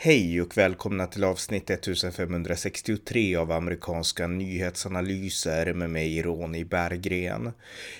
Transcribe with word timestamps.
Hej 0.00 0.42
och 0.42 0.56
välkomna 0.56 1.06
till 1.06 1.24
avsnitt 1.24 1.70
1563 1.70 3.36
av 3.36 3.52
amerikanska 3.52 4.26
nyhetsanalyser 4.26 5.74
med 5.74 5.90
mig 5.90 6.22
Ronny 6.22 6.64
Berggren. 6.64 7.52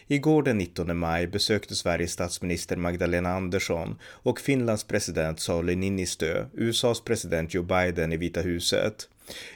Igår 0.06 0.42
den 0.42 0.58
19 0.58 0.98
maj 0.98 1.26
besökte 1.26 1.74
Sveriges 1.74 2.12
statsminister 2.12 2.76
Magdalena 2.76 3.30
Andersson 3.34 3.98
och 4.02 4.40
Finlands 4.40 4.84
president 4.84 5.40
Sauli 5.40 5.76
Niinistö 5.76 6.46
USAs 6.54 7.00
president 7.00 7.54
Joe 7.54 7.62
Biden 7.62 8.12
i 8.12 8.16
Vita 8.16 8.40
huset. 8.40 9.08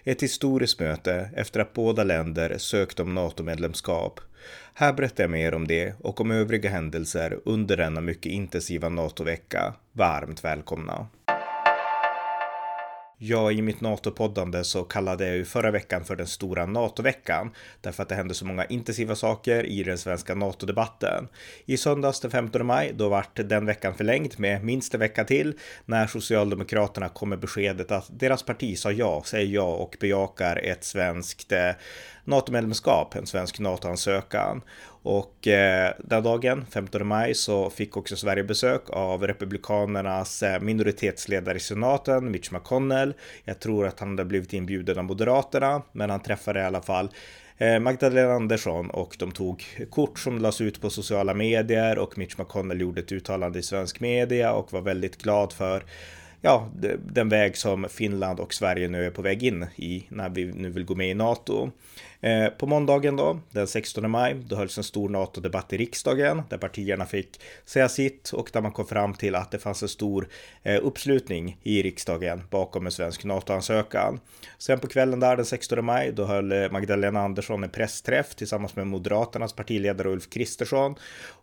Ett 0.05 0.23
historiskt 0.23 0.81
möte 0.81 1.31
efter 1.37 1.61
att 1.61 1.73
båda 1.73 2.05
länder 2.05 2.59
sökt 2.59 3.01
om 3.01 3.15
NATO-medlemskap. 3.15 4.21
Här 4.75 4.93
berättar 4.93 5.25
jag 5.25 5.31
mer 5.31 5.55
om 5.55 5.67
det 5.67 5.95
och 6.01 6.21
om 6.21 6.31
övriga 6.31 6.71
händelser 6.71 7.39
under 7.45 7.77
denna 7.77 8.01
mycket 8.01 8.33
intensiva 8.33 8.89
NATO-vecka. 8.89 9.75
Varmt 9.93 10.45
välkomna! 10.45 11.07
Ja, 13.25 13.53
i 13.53 13.63
mitt 13.63 13.81
NATO-poddande 13.81 14.65
så 14.65 14.85
kallade 14.85 15.27
jag 15.27 15.37
ju 15.37 15.45
förra 15.45 15.71
veckan 15.71 16.05
för 16.05 16.17
den 16.17 16.27
stora 16.27 16.67
NATO-veckan 16.67 17.51
därför 17.81 18.03
att 18.03 18.09
det 18.09 18.15
hände 18.15 18.35
så 18.35 18.47
många 18.47 18.65
intensiva 18.65 19.15
saker 19.15 19.67
i 19.67 19.83
den 19.83 19.99
svenska 19.99 20.35
NATO-debatten. 20.35 21.29
I 21.67 21.77
söndags 21.77 22.21
den 22.21 22.31
15 22.31 22.67
maj, 22.67 22.93
då 22.97 23.09
vart 23.09 23.49
den 23.49 23.67
veckan 23.67 23.95
förlängd 23.95 24.35
med 24.39 24.65
minst 24.65 24.95
en 24.95 25.01
vecka 25.01 25.25
till 25.25 25.55
när 25.85 26.07
Socialdemokraterna 26.07 27.09
kom 27.09 27.29
med 27.29 27.39
beskedet 27.39 27.91
att 27.91 28.11
deras 28.21 28.43
parti 28.43 28.79
sa 28.79 28.93
ja, 28.93 29.23
säger 29.25 29.55
ja 29.55 29.75
och 29.75 29.97
bejakar 30.01 30.57
ett 30.57 30.85
svenskt 30.85 31.53
eh, 31.53 31.71
NATO-medlemskap, 32.25 33.15
en 33.15 33.27
svensk 33.27 33.59
NATO-ansökan. 33.59 34.63
Och 35.03 35.49
eh, 35.49 35.95
den 35.99 36.23
dagen, 36.23 36.65
15 36.71 37.07
maj, 37.07 37.35
så 37.35 37.71
fick 37.71 37.97
också 37.97 38.17
Sverige 38.17 38.45
besök 38.45 38.83
av 38.91 39.27
Republikanernas 39.27 40.43
eh, 40.43 40.61
minoritetsledare 40.61 41.57
i 41.57 41.61
senaten, 41.61 42.31
Mitch 42.31 42.51
McConnell. 42.51 43.15
Jag 43.45 43.61
tror 43.61 43.87
att 43.87 44.01
han 44.01 44.09
hade 44.09 44.25
blivit 44.25 44.53
inbjuden 44.53 44.99
av 44.99 45.05
Moderaterna, 45.05 45.83
men 45.93 46.11
han 46.11 46.23
träffade 46.23 46.61
i 46.61 46.63
alla 46.63 46.83
fall 46.83 47.09
eh, 47.59 47.79
Magdalena 47.79 48.33
Andersson 48.33 48.91
och 48.91 49.17
de 49.19 49.33
tog 49.33 49.65
kort 49.91 50.19
som 50.19 50.39
lades 50.39 50.61
ut 50.61 50.81
på 50.81 50.91
sociala 50.91 51.35
medier 51.35 51.99
och 51.99 52.19
Mitch 52.19 52.39
McConnell 52.39 52.81
gjorde 52.81 53.01
ett 53.01 53.13
uttalande 53.13 53.59
i 53.59 53.63
svensk 53.63 54.01
media 54.01 54.53
och 54.53 54.73
var 54.73 54.81
väldigt 54.81 55.23
glad 55.23 55.53
för 55.53 55.83
ja, 56.41 56.69
den 56.99 57.29
väg 57.29 57.57
som 57.57 57.87
Finland 57.91 58.41
och 58.41 58.55
Sverige 58.55 58.89
nu 58.89 59.07
är 59.07 59.11
på 59.11 59.23
väg 59.23 59.43
in 59.43 59.67
i 59.77 60.05
när 60.09 60.29
vi 60.29 60.45
nu 60.45 60.71
vill 60.71 60.85
gå 60.85 60.95
med 60.95 61.11
i 61.11 61.15
NATO. 61.15 61.71
Eh, 62.25 62.49
på 62.49 62.67
måndagen 62.67 63.17
då, 63.17 63.41
den 63.51 63.67
16 63.67 64.11
maj, 64.11 64.37
då 64.47 64.57
hölls 64.57 64.79
en 64.79 64.85
stor 64.85 65.09
NATO-debatt 65.09 65.73
i 65.73 65.77
riksdagen 65.77 66.43
där 66.49 66.59
partierna 66.59 67.07
fick 67.07 67.41
säga 67.65 67.89
sitt 67.89 68.31
och 68.31 68.51
där 68.53 68.61
man 68.61 68.73
kom 68.73 68.87
fram 68.87 69.15
till 69.15 69.35
att 69.35 69.51
det 69.51 69.59
fanns 69.59 69.83
en 69.83 69.89
stor 69.89 70.29
eh, 70.63 70.81
uppslutning 70.83 71.59
i 71.63 71.83
riksdagen 71.83 72.43
bakom 72.51 72.87
en 72.87 72.93
svensk 72.93 73.25
NATO-ansökan. 73.25 74.21
Sen 74.59 74.79
på 74.79 74.87
kvällen 74.87 75.21
där 75.21 75.37
den 75.37 75.45
16 75.45 75.85
maj, 75.85 76.13
då 76.13 76.25
höll 76.25 76.53
eh, 76.53 76.71
Magdalena 76.71 77.21
Andersson 77.21 77.65
en 77.65 77.71
pressträff 77.71 78.35
tillsammans 78.35 78.77
med 78.77 78.87
Moderaternas 78.87 79.53
partiledare 79.53 80.09
Ulf 80.09 80.31
Kristersson. 80.31 80.95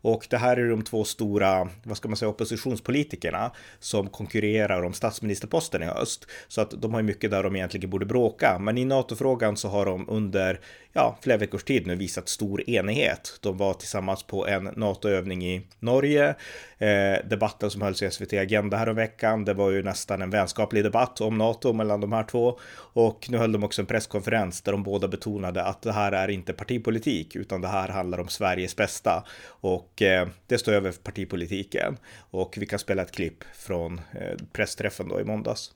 Och 0.02 0.27
det 0.30 0.38
här 0.38 0.57
är 0.57 0.69
de 0.69 0.81
två 0.81 1.03
stora, 1.03 1.69
vad 1.83 1.97
ska 1.97 2.07
man 2.07 2.17
säga, 2.17 2.30
oppositionspolitikerna 2.30 3.52
som 3.80 4.09
konkurrerar 4.09 4.83
om 4.83 4.94
statsministerposten 4.94 5.83
i 5.83 5.85
höst. 5.85 6.25
Så 6.47 6.61
att 6.61 6.81
de 6.81 6.94
har 6.94 7.00
ju 7.02 7.07
mycket 7.07 7.31
där 7.31 7.44
de 7.44 7.55
egentligen 7.55 7.89
borde 7.89 8.05
bråka. 8.05 8.59
Men 8.59 8.77
i 8.77 8.85
NATO-frågan 8.85 9.57
så 9.57 9.67
har 9.67 9.85
de 9.85 10.09
under 10.09 10.59
ja, 10.94 11.17
flera 11.22 11.38
veckors 11.38 11.64
tid 11.64 11.88
nu 11.88 11.95
visat 11.95 12.30
stor 12.30 12.70
enighet. 12.70 13.39
De 13.42 13.58
var 13.58 13.73
tillsammans 13.73 14.23
på 14.23 14.48
en 14.48 14.64
NATO-övning 14.64 15.45
i 15.45 15.62
Norge. 15.80 16.36
Eh, 16.78 17.28
debatten 17.30 17.72
som 17.72 17.81
hölls 17.81 18.03
i 18.03 18.12
SVT 18.12 18.34
Agenda 18.34 18.78
häromveckan, 18.78 19.09
veckan, 19.09 19.45
det 19.45 19.53
var 19.53 19.72
ju 19.72 19.84
nästan 19.84 20.22
en 20.22 20.30
vänskaplig 20.30 20.84
debatt 20.84 21.22
om 21.22 21.38
NATO 21.38 21.73
mellan 21.73 22.02
de 22.02 22.14
här 22.14 22.24
två. 22.24 22.59
Och 22.94 23.28
nu 23.30 23.38
höll 23.38 23.52
de 23.52 23.63
också 23.63 23.81
en 23.81 23.85
presskonferens 23.85 24.62
där 24.62 24.72
de 24.72 24.84
båda 24.84 25.07
betonade 25.07 25.63
att 25.63 25.81
det 25.81 25.91
här 25.91 26.12
är 26.12 26.28
inte 26.28 26.53
partipolitik, 26.53 27.36
utan 27.36 27.62
det 27.62 27.68
här 27.68 27.88
handlar 27.88 28.19
om 28.19 28.28
Sveriges 28.28 28.75
bästa. 28.75 29.24
Och 29.62 30.01
eh, 30.01 30.28
det 30.47 30.57
står 30.57 30.74
över 30.74 30.91
partipolitiken. 30.91 31.97
Och 32.31 32.57
vi 32.57 32.66
kan 32.66 32.80
spela 32.80 33.01
ett 33.01 33.12
klipp 33.12 33.44
från 33.53 34.01
eh, 34.12 34.38
pressträffen 34.53 35.07
då 35.07 35.19
i 35.19 35.24
måndags. 35.24 35.72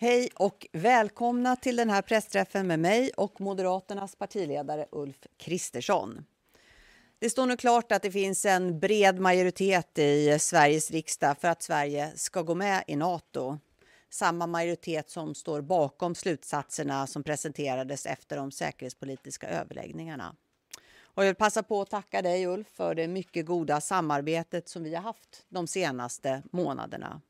Hej 0.00 0.30
och 0.34 0.66
välkomna 0.72 1.56
till 1.56 1.76
den 1.76 1.90
här 1.90 2.02
pressträffen 2.02 2.66
med 2.66 2.78
mig 2.78 3.10
och 3.16 3.40
Moderaternas 3.40 4.16
partiledare 4.16 4.86
Ulf 4.92 5.26
Kristersson. 5.36 6.24
Det 7.18 7.30
står 7.30 7.46
nu 7.46 7.56
klart 7.56 7.92
att 7.92 8.02
det 8.02 8.10
finns 8.10 8.44
en 8.44 8.80
bred 8.80 9.20
majoritet 9.20 9.98
i 9.98 10.38
Sveriges 10.38 10.90
riksdag 10.90 11.38
för 11.38 11.48
att 11.48 11.62
Sverige 11.62 12.12
ska 12.16 12.42
gå 12.42 12.54
med 12.54 12.84
i 12.86 12.96
Nato. 12.96 13.58
Samma 14.10 14.46
majoritet 14.46 15.10
som 15.10 15.34
står 15.34 15.60
bakom 15.60 16.14
slutsatserna 16.14 17.06
som 17.06 17.22
presenterades 17.22 18.06
efter 18.06 18.36
de 18.36 18.50
säkerhetspolitiska 18.50 19.48
överläggningarna. 19.48 20.34
Och 21.00 21.22
jag 21.22 21.28
vill 21.28 21.34
passa 21.34 21.62
på 21.62 21.80
att 21.80 21.90
tacka 21.90 22.22
dig 22.22 22.46
Ulf 22.46 22.68
för 22.68 22.94
det 22.94 23.08
mycket 23.08 23.46
goda 23.46 23.80
samarbetet 23.80 24.68
som 24.68 24.82
vi 24.82 24.94
har 24.94 25.02
haft 25.02 25.44
de 25.48 25.66
senaste 25.66 26.42
månaderna. 26.50 27.20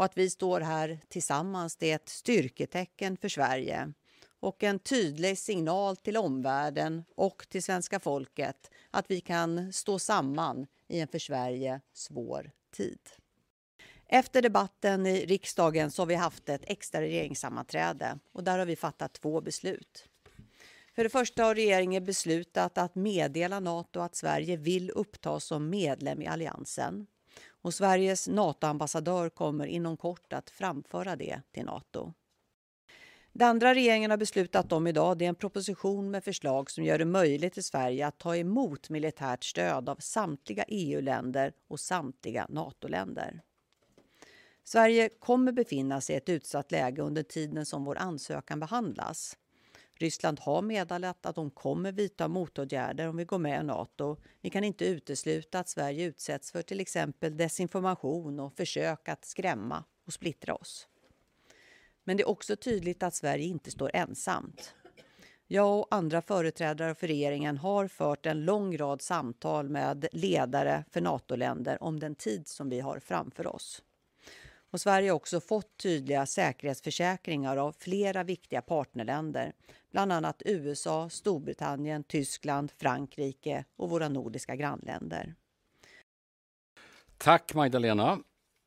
Och 0.00 0.04
att 0.04 0.18
vi 0.18 0.30
står 0.30 0.60
här 0.60 0.98
tillsammans 1.08 1.76
det 1.76 1.90
är 1.90 1.94
ett 1.94 2.08
styrketecken 2.08 3.16
för 3.16 3.28
Sverige 3.28 3.92
och 4.40 4.62
en 4.62 4.78
tydlig 4.78 5.38
signal 5.38 5.96
till 5.96 6.16
omvärlden 6.16 7.04
och 7.14 7.46
till 7.48 7.62
svenska 7.62 8.00
folket 8.00 8.70
att 8.90 9.10
vi 9.10 9.20
kan 9.20 9.72
stå 9.72 9.98
samman 9.98 10.66
i 10.88 11.00
en 11.00 11.08
för 11.08 11.18
Sverige 11.18 11.80
svår 11.92 12.50
tid. 12.76 12.98
Efter 14.06 14.42
debatten 14.42 15.06
i 15.06 15.26
riksdagen 15.26 15.90
så 15.90 16.02
har 16.02 16.06
vi 16.06 16.14
haft 16.14 16.48
ett 16.48 16.64
extra 16.64 17.00
regeringssammanträde 17.00 18.18
och 18.32 18.44
där 18.44 18.58
har 18.58 18.66
vi 18.66 18.76
fattat 18.76 19.12
två 19.12 19.40
beslut. 19.40 20.08
För 20.94 21.04
det 21.04 21.10
första 21.10 21.44
har 21.44 21.54
regeringen 21.54 22.04
beslutat 22.04 22.78
att 22.78 22.94
meddela 22.94 23.60
Nato 23.60 24.00
att 24.00 24.16
Sverige 24.16 24.56
vill 24.56 24.90
upptas 24.90 25.44
som 25.44 25.70
medlem 25.70 26.22
i 26.22 26.26
alliansen. 26.26 27.06
Och 27.62 27.74
Sveriges 27.74 28.28
NATO-ambassadör 28.28 29.28
kommer 29.28 29.66
inom 29.66 29.96
kort 29.96 30.32
att 30.32 30.50
framföra 30.50 31.16
det 31.16 31.42
till 31.52 31.64
Nato. 31.64 32.12
Det 33.32 33.44
andra 33.44 33.74
regeringen 33.74 34.10
har 34.10 34.18
beslutat 34.18 34.72
om 34.72 34.86
idag 34.86 35.18
det 35.18 35.24
är 35.24 35.28
en 35.28 35.34
proposition 35.34 36.10
med 36.10 36.24
förslag 36.24 36.70
som 36.70 36.84
gör 36.84 36.98
det 36.98 37.04
möjligt 37.04 37.54
för 37.54 37.62
Sverige 37.62 38.06
att 38.06 38.18
ta 38.18 38.36
emot 38.36 38.90
militärt 38.90 39.44
stöd 39.44 39.88
av 39.88 39.96
samtliga 39.96 40.64
EU-länder 40.68 41.52
och 41.68 41.80
samtliga 41.80 42.46
NATO-länder. 42.48 43.42
Sverige 44.64 45.08
kommer 45.08 45.52
befinna 45.52 46.00
sig 46.00 46.14
i 46.14 46.16
ett 46.16 46.28
utsatt 46.28 46.72
läge 46.72 47.02
under 47.02 47.22
tiden 47.22 47.66
som 47.66 47.84
vår 47.84 47.98
ansökan 47.98 48.60
behandlas. 48.60 49.36
Ryssland 50.00 50.40
har 50.40 50.62
meddelat 50.62 51.26
att 51.26 51.34
de 51.34 51.50
kommer 51.50 51.92
vidta 51.92 52.28
motåtgärder 52.28 53.08
om 53.08 53.16
vi 53.16 53.24
går 53.24 53.38
med 53.38 53.60
i 53.60 53.64
Nato. 53.64 54.16
Vi 54.40 54.50
kan 54.50 54.64
inte 54.64 54.84
utesluta 54.84 55.58
att 55.58 55.68
Sverige 55.68 56.04
utsätts 56.04 56.52
för 56.52 56.62
till 56.62 56.80
exempel 56.80 57.36
desinformation 57.36 58.40
och 58.40 58.56
försök 58.56 59.08
att 59.08 59.24
skrämma 59.24 59.84
och 60.06 60.12
splittra 60.12 60.54
oss. 60.54 60.88
Men 62.04 62.16
det 62.16 62.22
är 62.22 62.28
också 62.28 62.56
tydligt 62.56 63.02
att 63.02 63.14
Sverige 63.14 63.44
inte 63.44 63.70
står 63.70 63.90
ensamt. 63.94 64.74
Jag 65.46 65.78
och 65.78 65.86
andra 65.90 66.22
företrädare 66.22 66.94
för 66.94 67.06
regeringen 67.06 67.58
har 67.58 67.88
fört 67.88 68.26
en 68.26 68.44
lång 68.44 68.76
rad 68.76 69.02
samtal 69.02 69.68
med 69.68 70.06
ledare 70.12 70.84
för 70.90 71.00
NATO-länder 71.00 71.82
om 71.82 72.00
den 72.00 72.14
tid 72.14 72.48
som 72.48 72.68
vi 72.68 72.80
har 72.80 72.98
framför 72.98 73.46
oss. 73.46 73.82
Och 74.70 74.80
Sverige 74.80 75.10
har 75.10 75.16
också 75.16 75.40
fått 75.40 75.76
tydliga 75.76 76.26
säkerhetsförsäkringar 76.26 77.56
av 77.56 77.72
flera 77.78 78.22
viktiga 78.22 78.62
partnerländer, 78.62 79.52
bland 79.90 80.12
annat 80.12 80.42
USA, 80.44 81.08
Storbritannien, 81.08 82.04
Tyskland, 82.04 82.70
Frankrike 82.78 83.64
och 83.76 83.90
våra 83.90 84.08
nordiska 84.08 84.56
grannländer. 84.56 85.34
Tack 87.18 87.54
Magdalena. 87.54 88.18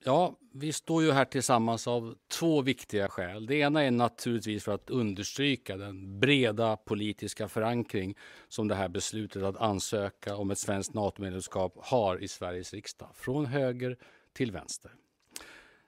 Ja, 0.05 0.37
vi 0.53 0.73
står 0.73 1.03
ju 1.03 1.11
här 1.11 1.25
tillsammans 1.25 1.87
av 1.87 2.15
två 2.27 2.61
viktiga 2.61 3.07
skäl. 3.07 3.45
Det 3.45 3.55
ena 3.55 3.83
är 3.83 3.91
naturligtvis 3.91 4.63
för 4.63 4.71
att 4.71 4.89
understryka 4.89 5.77
den 5.77 6.19
breda 6.19 6.77
politiska 6.77 7.47
förankring 7.47 8.17
som 8.47 8.67
det 8.67 8.75
här 8.75 8.89
beslutet 8.89 9.43
att 9.43 9.57
ansöka 9.57 10.35
om 10.35 10.51
ett 10.51 10.57
svenskt 10.57 10.93
NATO-medlemskap 10.93 11.77
har 11.77 12.23
i 12.23 12.27
Sveriges 12.27 12.73
riksdag, 12.73 13.09
från 13.13 13.45
höger 13.45 13.97
till 14.33 14.51
vänster. 14.51 14.91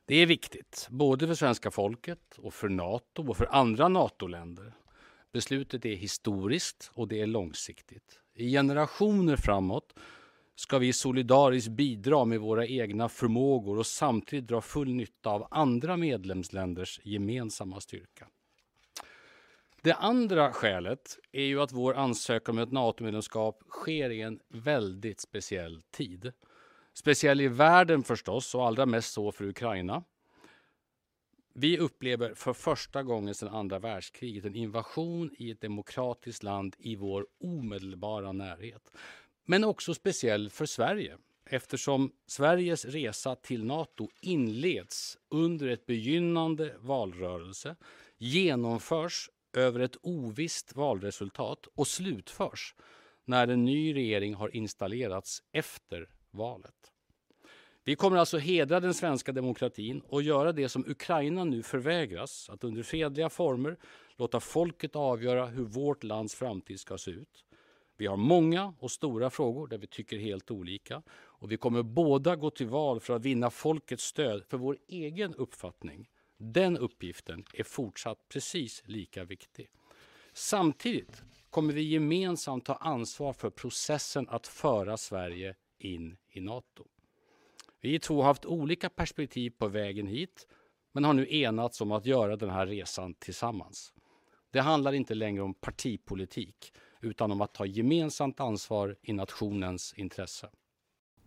Det 0.05 0.15
är 0.15 0.25
viktigt, 0.25 0.87
både 0.89 1.27
för 1.27 1.35
svenska 1.35 1.71
folket 1.71 2.37
och 2.37 2.53
för 2.53 2.69
Nato 2.69 3.29
och 3.29 3.37
för 3.37 3.55
andra 3.55 3.87
NATO-länder. 3.87 4.73
Beslutet 5.35 5.85
är 5.85 5.95
historiskt 5.95 6.91
och 6.93 7.07
det 7.07 7.21
är 7.21 7.27
långsiktigt. 7.27 8.19
I 8.33 8.51
generationer 8.51 9.35
framåt 9.35 9.93
ska 10.55 10.77
vi 10.77 10.93
solidariskt 10.93 11.69
bidra 11.69 12.25
med 12.25 12.39
våra 12.39 12.67
egna 12.67 13.09
förmågor 13.09 13.79
och 13.79 13.85
samtidigt 13.85 14.47
dra 14.47 14.61
full 14.61 14.93
nytta 14.93 15.29
av 15.29 15.47
andra 15.51 15.97
medlemsländers 15.97 16.99
gemensamma 17.03 17.81
styrka. 17.81 18.27
Det 19.81 19.93
andra 19.93 20.51
skälet 20.53 21.17
är 21.31 21.45
ju 21.45 21.61
att 21.61 21.71
vår 21.71 21.93
ansökan 21.93 22.55
om 22.55 22.63
ett 22.63 22.71
NATO-medlemskap 22.71 23.63
sker 23.69 24.09
i 24.09 24.21
en 24.21 24.39
väldigt 24.49 25.19
speciell 25.19 25.81
tid. 25.91 26.31
Speciell 26.93 27.41
i 27.41 27.47
världen 27.47 28.03
förstås 28.03 28.55
och 28.55 28.67
allra 28.67 28.85
mest 28.85 29.13
så 29.13 29.31
för 29.31 29.45
Ukraina. 29.45 30.03
Vi 31.57 31.77
upplever 31.77 32.33
för 32.33 32.53
första 32.53 33.03
gången 33.03 33.35
sedan 33.35 33.55
andra 33.55 33.79
världskriget 33.79 34.45
en 34.45 34.55
invasion 34.55 35.31
i 35.37 35.51
ett 35.51 35.61
demokratiskt 35.61 36.43
land 36.43 36.75
i 36.79 36.95
vår 36.95 37.27
omedelbara 37.43 38.31
närhet. 38.31 38.91
Men 39.45 39.63
också 39.63 39.93
speciell 39.93 40.49
för 40.49 40.65
Sverige 40.65 41.17
eftersom 41.45 42.11
Sveriges 42.27 42.85
resa 42.85 43.35
till 43.35 43.65
Nato 43.65 44.09
inleds 44.21 45.17
under 45.29 45.67
ett 45.67 45.85
begynnande 45.85 46.75
valrörelse, 46.79 47.75
genomförs 48.17 49.29
över 49.53 49.79
ett 49.79 49.97
ovisst 50.01 50.75
valresultat 50.75 51.67
och 51.75 51.87
slutförs 51.87 52.75
när 53.25 53.47
en 53.47 53.65
ny 53.65 53.95
regering 53.95 54.33
har 54.33 54.55
installerats 54.55 55.43
efter 55.51 56.09
valet. 56.31 56.94
Vi 57.87 57.95
kommer 57.95 58.17
alltså 58.17 58.37
hedra 58.37 58.79
den 58.79 58.93
svenska 58.93 59.31
demokratin 59.31 60.01
och 60.07 60.21
göra 60.21 60.51
det 60.51 60.69
som 60.69 60.85
Ukraina 60.87 61.43
nu 61.43 61.63
förvägras, 61.63 62.49
att 62.49 62.63
under 62.63 62.83
fredliga 62.83 63.29
former 63.29 63.77
låta 64.15 64.39
folket 64.39 64.95
avgöra 64.95 65.45
hur 65.45 65.63
vårt 65.63 66.03
lands 66.03 66.35
framtid 66.35 66.79
ska 66.79 66.97
se 66.97 67.11
ut. 67.11 67.45
Vi 67.97 68.07
har 68.07 68.17
många 68.17 68.73
och 68.79 68.91
stora 68.91 69.29
frågor 69.29 69.67
där 69.67 69.77
vi 69.77 69.87
tycker 69.87 70.17
helt 70.17 70.51
olika 70.51 71.01
och 71.11 71.51
vi 71.51 71.57
kommer 71.57 71.83
båda 71.83 72.35
gå 72.35 72.49
till 72.49 72.67
val 72.67 72.99
för 72.99 73.15
att 73.15 73.25
vinna 73.25 73.49
folkets 73.49 74.03
stöd 74.03 74.43
för 74.49 74.57
vår 74.57 74.77
egen 74.87 75.35
uppfattning. 75.35 76.09
Den 76.37 76.77
uppgiften 76.77 77.45
är 77.53 77.63
fortsatt 77.63 78.29
precis 78.29 78.83
lika 78.85 79.23
viktig. 79.23 79.67
Samtidigt 80.33 81.23
kommer 81.49 81.73
vi 81.73 81.81
gemensamt 81.81 82.65
ta 82.65 82.73
ansvar 82.73 83.33
för 83.33 83.49
processen 83.49 84.29
att 84.29 84.47
föra 84.47 84.97
Sverige 84.97 85.55
in 85.79 86.17
i 86.29 86.41
Nato. 86.41 86.85
Vi 87.85 87.99
två 87.99 88.15
har 88.21 88.23
haft 88.23 88.45
olika 88.45 88.89
perspektiv 88.89 89.49
på 89.49 89.67
vägen 89.67 90.07
hit 90.07 90.47
men 90.91 91.03
har 91.03 91.13
nu 91.13 91.27
enats 91.35 91.81
om 91.81 91.91
att 91.91 92.05
göra 92.05 92.35
den 92.35 92.49
här 92.49 92.67
resan 92.67 93.13
tillsammans. 93.13 93.93
Det 94.51 94.59
handlar 94.59 94.93
inte 94.93 95.13
längre 95.13 95.41
om 95.41 95.53
partipolitik 95.53 96.73
utan 97.01 97.31
om 97.31 97.41
att 97.41 97.53
ta 97.53 97.65
gemensamt 97.65 98.39
ansvar 98.39 98.95
i 99.01 99.13
nationens 99.13 99.93
intresse. 99.97 100.49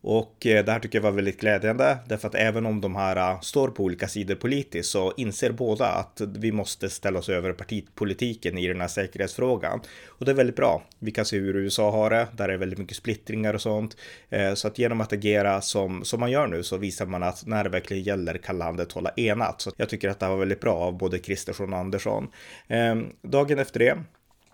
Och 0.01 0.47
eh, 0.47 0.65
det 0.65 0.73
här 0.73 0.81
tycker 0.81 0.99
jag 0.99 1.03
var 1.03 1.11
väldigt 1.11 1.41
glädjande 1.41 1.99
därför 2.07 2.29
att 2.29 2.35
även 2.35 2.67
om 2.67 2.81
de 2.81 2.97
här 2.97 3.17
eh, 3.17 3.41
står 3.41 3.69
på 3.69 3.83
olika 3.83 4.09
sidor 4.09 4.35
politiskt 4.35 4.91
så 4.91 5.13
inser 5.17 5.53
båda 5.53 5.87
att 5.87 6.21
vi 6.39 6.53
måste 6.53 6.91
ställa 6.91 7.19
oss 7.19 7.29
över 7.29 7.53
partipolitiken 7.53 8.59
i 8.59 8.69
den 8.69 8.81
här 8.81 8.89
säkerhetsfrågan. 8.89 9.81
Och 10.07 10.25
det 10.25 10.31
är 10.31 10.35
väldigt 10.35 10.57
bra. 10.57 10.83
Vi 10.99 11.11
kan 11.11 11.25
se 11.25 11.39
hur 11.39 11.57
USA 11.57 11.91
har 11.91 12.11
det, 12.11 12.29
där 12.37 12.49
är 12.49 12.57
väldigt 12.57 12.79
mycket 12.79 12.97
splittringar 12.97 13.55
och 13.55 13.63
sånt. 13.63 13.97
Eh, 14.31 14.55
så 14.55 14.69
att 14.69 14.79
genom 14.79 15.01
att 15.01 15.13
agera 15.13 15.61
som, 15.61 16.05
som 16.05 16.21
man 16.21 16.31
gör 16.31 16.47
nu 16.47 16.63
så 16.63 16.77
visar 16.77 17.07
man 17.07 17.23
att 17.23 17.47
när 17.47 17.65
det 17.65 17.71
verkligen 17.71 18.03
gäller 18.03 18.39
kan 18.39 18.59
landet 18.59 18.93
hålla 18.93 19.11
enat. 19.17 19.61
Så 19.61 19.71
jag 19.77 19.89
tycker 19.89 20.09
att 20.09 20.21
det 20.21 20.27
här 20.27 20.33
var 20.33 20.39
väldigt 20.39 20.61
bra 20.61 20.75
av 20.75 20.99
både 20.99 21.19
Kristersson 21.19 21.73
och 21.73 21.79
Andersson. 21.79 22.29
Ehm, 22.69 23.07
dagen 23.23 23.59
efter 23.59 23.79
det 23.79 23.99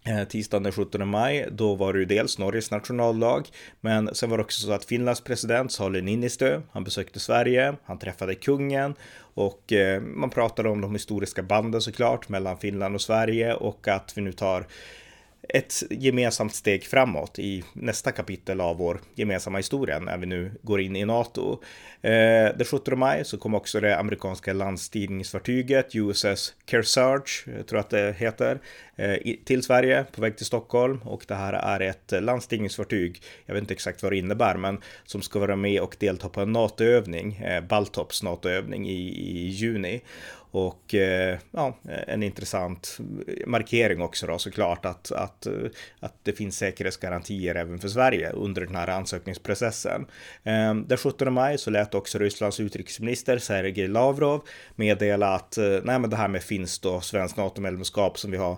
Eh, 0.07 0.25
tisdagen 0.25 0.63
den 0.63 0.73
17 0.73 1.09
maj, 1.09 1.49
då 1.51 1.75
var 1.75 1.93
det 1.93 1.99
ju 1.99 2.05
dels 2.05 2.39
Norges 2.39 2.71
nationaldag, 2.71 3.43
men 3.81 4.15
sen 4.15 4.31
var 4.31 4.39
det 4.39 4.45
också 4.45 4.67
så 4.67 4.73
att 4.73 4.85
Finlands 4.85 5.21
president 5.21 5.73
Sauli 5.73 6.03
Niinistö, 6.03 6.61
han 6.73 6.85
besökte 6.85 7.21
Sverige, 7.21 7.75
han 7.85 7.99
träffade 7.99 8.35
kungen 8.35 8.95
och 9.35 9.73
eh, 9.73 10.01
man 10.01 10.31
pratade 10.31 10.69
om 10.69 10.81
de 10.81 10.93
historiska 10.93 11.43
banden 11.43 11.81
såklart 11.81 12.29
mellan 12.29 12.59
Finland 12.59 12.95
och 12.95 13.01
Sverige 13.01 13.55
och 13.55 13.89
att 13.89 14.13
vi 14.17 14.23
nu 14.23 14.33
tar 14.33 14.67
ett 15.49 15.83
gemensamt 15.91 16.55
steg 16.55 16.85
framåt 16.85 17.39
i 17.39 17.65
nästa 17.73 18.13
kapitel 18.13 18.61
av 18.61 18.77
vår 18.77 19.01
gemensamma 19.15 19.59
historia 19.59 19.99
när 19.99 20.19
vi 20.19 20.27
nu 20.27 20.53
går 20.63 20.81
in 20.81 20.97
i 20.97 21.05
NATO. 21.05 21.59
Eh, 22.03 22.57
den 22.57 22.65
17 22.65 22.99
maj 22.99 23.25
så 23.25 23.39
kom 23.39 23.55
också 23.55 23.81
det 23.81 23.99
amerikanska 23.99 24.53
landstigningsfartyget 24.53 25.95
USS 25.95 26.55
Kearsarge, 26.67 27.45
eh, 27.47 27.57
jag 27.57 27.67
tror 27.67 27.81
att 27.81 27.91
det 27.91 28.17
heter, 28.19 28.61
eh, 28.97 29.17
till 29.45 29.63
Sverige 29.63 30.05
på 30.15 30.21
väg 30.21 30.37
till 30.37 30.47
Stockholm 30.47 31.01
och 31.05 31.25
det 31.29 31.35
här 31.35 31.53
är 31.53 31.81
ett 31.81 32.23
landstigningsfartyg. 32.23 33.23
Jag 33.47 33.55
vet 33.55 33.61
inte 33.61 33.75
exakt 33.75 34.03
vad 34.03 34.13
det 34.13 34.17
innebär, 34.17 34.57
men 34.57 34.81
som 35.05 35.23
ska 35.23 35.39
vara 35.39 35.57
med 35.57 35.81
och 35.81 35.97
delta 35.99 36.29
på 36.29 36.41
en 36.41 36.53
NATO-övning, 36.53 37.37
eh, 37.37 37.65
Baltops 37.65 38.23
NATO-övning 38.23 38.89
i, 38.89 39.09
i 39.09 39.49
juni. 39.49 40.01
Och 40.55 40.95
eh, 40.95 41.39
ja, 41.51 41.77
en 42.07 42.23
intressant 42.23 42.99
markering 43.47 44.03
också 44.03 44.27
då 44.27 44.39
såklart 44.39 44.85
att, 44.85 45.13
att, 45.13 45.47
eh, 45.47 45.53
att 46.01 46.15
det 46.23 46.33
finns 46.33 46.59
säkerhetsgarantier 46.59 47.55
även 47.55 47.79
för 47.79 47.89
Sverige 47.89 48.31
under 48.31 48.67
den 48.67 48.75
här 48.75 48.89
ansökningsprocessen. 48.89 50.07
Ehm, 50.45 50.85
den 50.89 50.99
17 50.99 51.35
maj 51.35 51.59
så 51.59 51.71
lät 51.71 51.95
också 51.95 52.19
Rysslands 52.19 52.61
utrikesminister 52.61 53.39
Sergej 53.39 53.89
Lavrov 53.89 54.43
meddela 54.77 55.35
att 55.35 55.59
eh, 55.59 55.65
nej, 55.65 55.99
men 55.99 56.11
det 56.11 56.17
här 56.17 56.29
med 56.29 56.43
finskt 56.43 56.85
och 56.85 57.05
svenskt 57.05 57.37
NATO-medlemskap 57.37 58.19
som 58.19 58.31
vi 58.31 58.37
har 58.37 58.57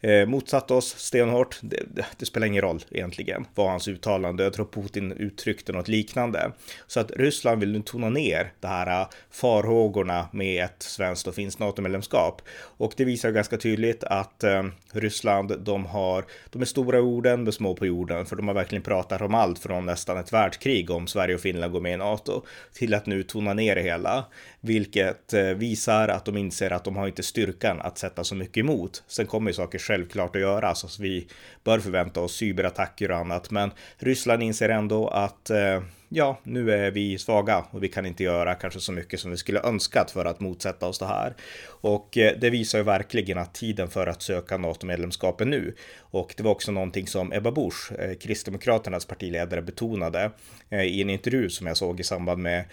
eh, 0.00 0.26
motsatt 0.26 0.70
oss 0.70 0.98
stenhårt. 0.98 1.58
Det, 1.62 1.82
det, 1.94 2.06
det, 2.18 2.26
spelar 2.26 2.46
ingen 2.46 2.62
roll 2.62 2.84
egentligen 2.90 3.46
var 3.54 3.70
hans 3.70 3.88
uttalande. 3.88 4.42
Jag 4.42 4.52
tror 4.52 4.66
Putin 4.66 5.12
uttryckte 5.12 5.72
något 5.72 5.88
liknande. 5.88 6.52
Så 6.86 7.00
att 7.00 7.10
Ryssland 7.10 7.60
vill 7.60 7.72
nu 7.72 7.82
tona 7.82 8.10
ner 8.10 8.52
det 8.60 8.66
här 8.66 9.00
eh, 9.00 9.08
farhågorna 9.30 10.28
med 10.32 10.64
ett 10.64 10.82
svenskt 10.82 11.26
och 11.26 11.34
finskt 11.34 11.60
NATO-medlemskap. 11.60 12.42
Och 12.58 12.92
det 12.96 13.04
visar 13.04 13.30
ganska 13.30 13.56
tydligt 13.56 14.04
att 14.04 14.44
eh, 14.44 14.64
Ryssland, 14.92 15.60
de 15.60 15.86
har, 15.86 16.24
de 16.50 16.62
är 16.62 16.66
stora 16.66 16.98
i 16.98 17.00
orden, 17.00 17.44
men 17.44 17.52
små 17.52 17.74
på 17.74 17.86
jorden, 17.86 18.26
för 18.26 18.36
de 18.36 18.48
har 18.48 18.54
verkligen 18.54 18.82
pratat 18.82 19.20
om 19.20 19.34
allt 19.34 19.58
från 19.58 19.86
nästan 19.86 20.18
ett 20.18 20.32
världskrig 20.32 20.90
om 20.90 21.06
Sverige 21.06 21.34
och 21.34 21.40
Finland 21.40 21.72
går 21.72 21.80
med 21.80 21.94
i 21.94 21.96
NATO 21.96 22.42
till 22.72 22.94
att 22.94 23.06
nu 23.06 23.22
tona 23.22 23.54
ner 23.54 23.74
det 23.74 23.82
hela, 23.82 24.24
vilket 24.60 25.32
eh, 25.32 25.42
visar 25.42 26.08
att 26.08 26.24
de 26.24 26.36
inser 26.36 26.72
att 26.72 26.84
de 26.84 26.96
har 26.96 27.06
inte 27.06 27.22
styrkan 27.22 27.80
att 27.80 27.98
sätta 27.98 28.24
så 28.24 28.34
mycket 28.34 28.56
emot. 28.56 29.02
Sen 29.06 29.26
kommer 29.26 29.50
ju 29.50 29.54
saker 29.54 29.78
självklart 29.88 30.36
att 30.36 30.42
göra, 30.42 30.74
så 30.74 31.02
vi 31.02 31.26
bör 31.64 31.78
förvänta 31.78 32.20
oss 32.20 32.36
cyberattacker 32.36 33.10
och 33.10 33.16
annat. 33.16 33.50
Men 33.50 33.70
Ryssland 33.98 34.42
inser 34.42 34.68
ändå 34.68 35.08
att 35.08 35.50
eh, 35.50 35.82
ja, 36.08 36.40
nu 36.42 36.72
är 36.72 36.90
vi 36.90 37.18
svaga 37.18 37.64
och 37.70 37.82
vi 37.82 37.88
kan 37.88 38.06
inte 38.06 38.24
göra 38.24 38.54
kanske 38.54 38.80
så 38.80 38.92
mycket 38.92 39.20
som 39.20 39.30
vi 39.30 39.36
skulle 39.36 39.60
önskat 39.60 40.10
för 40.10 40.24
att 40.24 40.40
motsätta 40.40 40.86
oss 40.86 40.98
det 40.98 41.06
här. 41.06 41.34
Och 41.66 42.18
eh, 42.18 42.38
det 42.40 42.50
visar 42.50 42.78
ju 42.78 42.84
verkligen 42.84 43.38
att 43.38 43.54
tiden 43.54 43.88
för 43.88 44.06
att 44.06 44.22
söka 44.22 44.56
NATO-medlemskap 44.56 45.40
är 45.40 45.44
nu. 45.44 45.74
Och 45.98 46.34
det 46.36 46.42
var 46.42 46.50
också 46.50 46.72
någonting 46.72 47.06
som 47.06 47.32
Ebba 47.32 47.50
Busch, 47.50 47.92
eh, 47.92 48.14
Kristdemokraternas 48.14 49.04
partiledare, 49.04 49.62
betonade 49.62 50.30
eh, 50.70 50.82
i 50.82 51.02
en 51.02 51.10
intervju 51.10 51.50
som 51.50 51.66
jag 51.66 51.76
såg 51.76 52.00
i 52.00 52.04
samband 52.04 52.42
med 52.42 52.64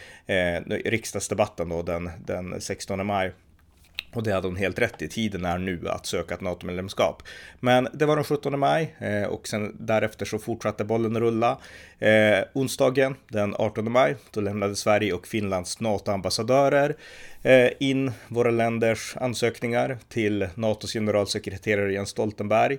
riksdagsdebatten 0.86 1.70
då 1.70 1.82
den, 1.82 2.12
den 2.26 2.62
16 2.62 3.06
maj. 3.06 3.32
Och 4.16 4.24
det 4.24 4.32
hade 4.32 4.48
hon 4.48 4.56
helt 4.56 4.80
rätt 4.80 5.02
i. 5.02 5.08
Tiden 5.08 5.46
är 5.46 5.58
nu 5.58 5.90
att 5.90 6.06
söka 6.06 6.34
ett 6.34 6.42
NATO-medlemskap. 6.42 7.24
Men 7.60 7.88
det 7.94 8.06
var 8.06 8.16
den 8.16 8.26
17 8.26 8.60
maj 8.60 8.96
eh, 9.00 9.24
och 9.24 9.48
sen 9.48 9.76
därefter 9.80 10.26
så 10.26 10.40
fortsatte 10.40 10.84
bollen 10.84 11.20
rulla. 11.20 11.58
Eh, 12.00 12.40
onsdagen 12.54 13.16
den 13.28 13.56
18 13.56 13.92
maj, 13.92 14.16
då 14.32 14.42
lämnade 14.42 14.76
Sverige 14.76 15.14
och 15.14 15.28
Finlands 15.28 15.80
NATO-ambassadörer 15.80 16.96
eh, 17.44 17.70
in 17.80 18.12
våra 18.28 18.52
länders 18.52 19.18
ansökningar 19.18 19.98
till 20.10 20.48
NATOs 20.56 20.94
generalsekreterare 20.94 21.94
Jens 21.94 22.10
Stoltenberg. 22.10 22.78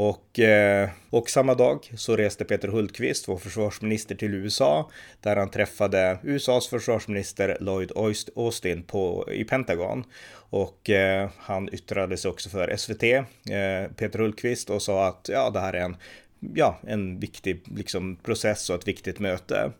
Och, 0.00 0.38
eh, 0.38 0.88
och 1.10 1.30
samma 1.30 1.54
dag 1.54 1.90
så 1.96 2.16
reste 2.16 2.44
Peter 2.44 2.68
Hultqvist, 2.68 3.28
vår 3.28 3.36
försvarsminister, 3.36 4.14
till 4.14 4.34
USA 4.34 4.90
där 5.20 5.36
han 5.36 5.50
träffade 5.50 6.18
USAs 6.22 6.68
försvarsminister 6.68 7.56
Lloyd 7.60 7.92
Austin 8.36 8.82
på, 8.82 9.28
i 9.32 9.44
Pentagon. 9.44 10.04
Och 10.50 10.90
eh, 10.90 11.30
han 11.38 11.68
yttrade 11.74 12.16
sig 12.16 12.30
också 12.30 12.50
för 12.50 12.76
SVT, 12.76 13.02
eh, 13.02 13.92
Peter 13.96 14.18
Hultqvist, 14.18 14.70
och 14.70 14.82
sa 14.82 15.06
att 15.06 15.28
ja, 15.32 15.50
det 15.50 15.60
här 15.60 15.72
är 15.72 15.80
en 15.80 15.96
ja, 16.40 16.78
en 16.86 17.20
viktig 17.20 17.62
liksom, 17.76 18.16
process 18.16 18.70
och 18.70 18.76
ett 18.76 18.88
viktigt 18.88 19.18
möte. 19.18 19.72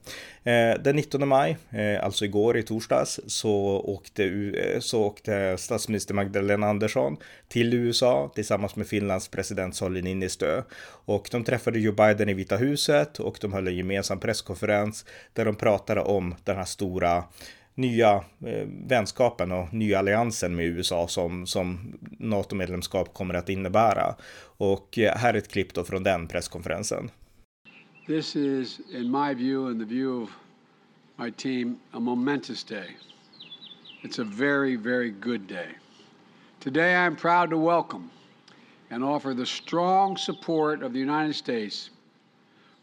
Eh, 0.43 0.83
den 0.83 0.97
19 0.97 1.29
maj, 1.29 1.57
eh, 1.71 2.05
alltså 2.05 2.25
igår 2.25 2.57
i 2.57 2.63
torsdags, 2.63 3.21
så 3.27 3.53
åkte, 3.85 4.25
eh, 4.25 4.81
så 4.81 5.03
åkte 5.03 5.57
statsminister 5.59 6.15
Magdalena 6.15 6.67
Andersson 6.67 7.17
till 7.49 7.75
USA 7.75 8.33
tillsammans 8.35 8.77
med 8.77 8.87
Finlands 8.87 9.29
president 9.29 9.77
Sauli 9.77 10.03
Niinistö. 10.03 10.63
Och 11.05 11.29
de 11.31 11.45
träffade 11.45 11.79
Joe 11.79 11.93
Biden 11.93 12.29
i 12.29 12.35
Vita 12.35 12.57
huset 12.57 13.21
och 13.21 13.39
de 13.41 13.53
höll 13.53 13.69
en 13.69 13.77
gemensam 13.77 14.21
presskonferens 14.21 15.05
där 15.33 15.45
de 15.45 15.57
pratade 15.57 16.01
om 16.01 16.35
den 16.45 16.57
här 16.57 16.65
stora 16.65 17.25
nya 17.79 18.25
eh, 18.41 18.69
vänskapen 18.87 19.53
och 19.53 19.75
nya 19.75 19.99
alliansen 19.99 20.57
med 20.57 20.67
USA 20.67 21.09
som, 21.09 21.47
som 21.47 21.99
NATO-medlemskap 22.19 23.15
kommer 23.15 23.35
att 23.35 23.49
innebära. 23.49 24.15
Och 24.57 24.99
eh, 24.99 25.17
här 25.17 25.35
är 25.35 25.39
ett 25.39 25.49
klipp 25.49 25.75
då 25.75 25.85
från 25.85 26.03
den 26.03 26.29
presskonferensen. 26.29 27.11
This 28.07 28.37
is, 28.37 28.81
in 28.93 29.11
my 29.11 29.35
view 29.35 29.71
and 29.71 29.81
the 29.81 29.95
view 29.95 30.23
of 30.23 30.31
my 31.17 31.31
team, 31.31 31.77
a 31.93 32.01
momentous 32.01 32.65
day. 32.65 32.97
It's 34.03 34.19
a 34.23 34.25
very, 34.25 34.77
very 34.77 35.11
good 35.11 35.41
day. 35.41 35.69
Today 36.61 36.95
I'm 36.95 37.17
proud 37.17 37.51
to 37.51 37.57
welcome 37.57 38.11
and 38.91 39.05
offer 39.05 39.35
the 39.35 39.47
strong 39.47 40.17
support 40.17 40.83
of 40.83 40.93
the 40.93 40.99
United 40.99 41.35
States 41.35 41.91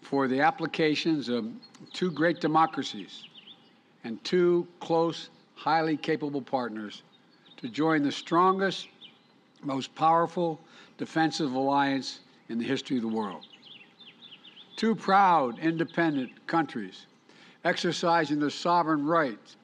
for 0.02 0.28
the 0.28 0.42
applications 0.42 1.30
of 1.30 1.46
two 1.94 2.12
great 2.12 2.42
democracies 2.42 3.35
and 4.06 4.24
two 4.24 4.68
close, 4.80 5.30
highly 5.56 5.98
capable 5.98 6.42
partners 6.42 7.02
to 7.58 7.68
join 7.68 8.04
the 8.04 8.12
strongest, 8.12 8.88
most 9.64 9.94
powerful 9.96 10.62
defensive 10.98 11.54
alliance 11.54 12.20
in 12.48 12.60
the 12.60 12.64
history 12.64 12.98
of 12.98 13.02
the 13.02 13.10
world. 13.10 13.48
Two 14.78 14.94
proud, 14.96 15.58
independent 15.60 16.32
countries 16.48 17.08
exercising 17.64 18.40
the 18.40 18.52
sovereign 18.52 19.06
rights 19.06 19.58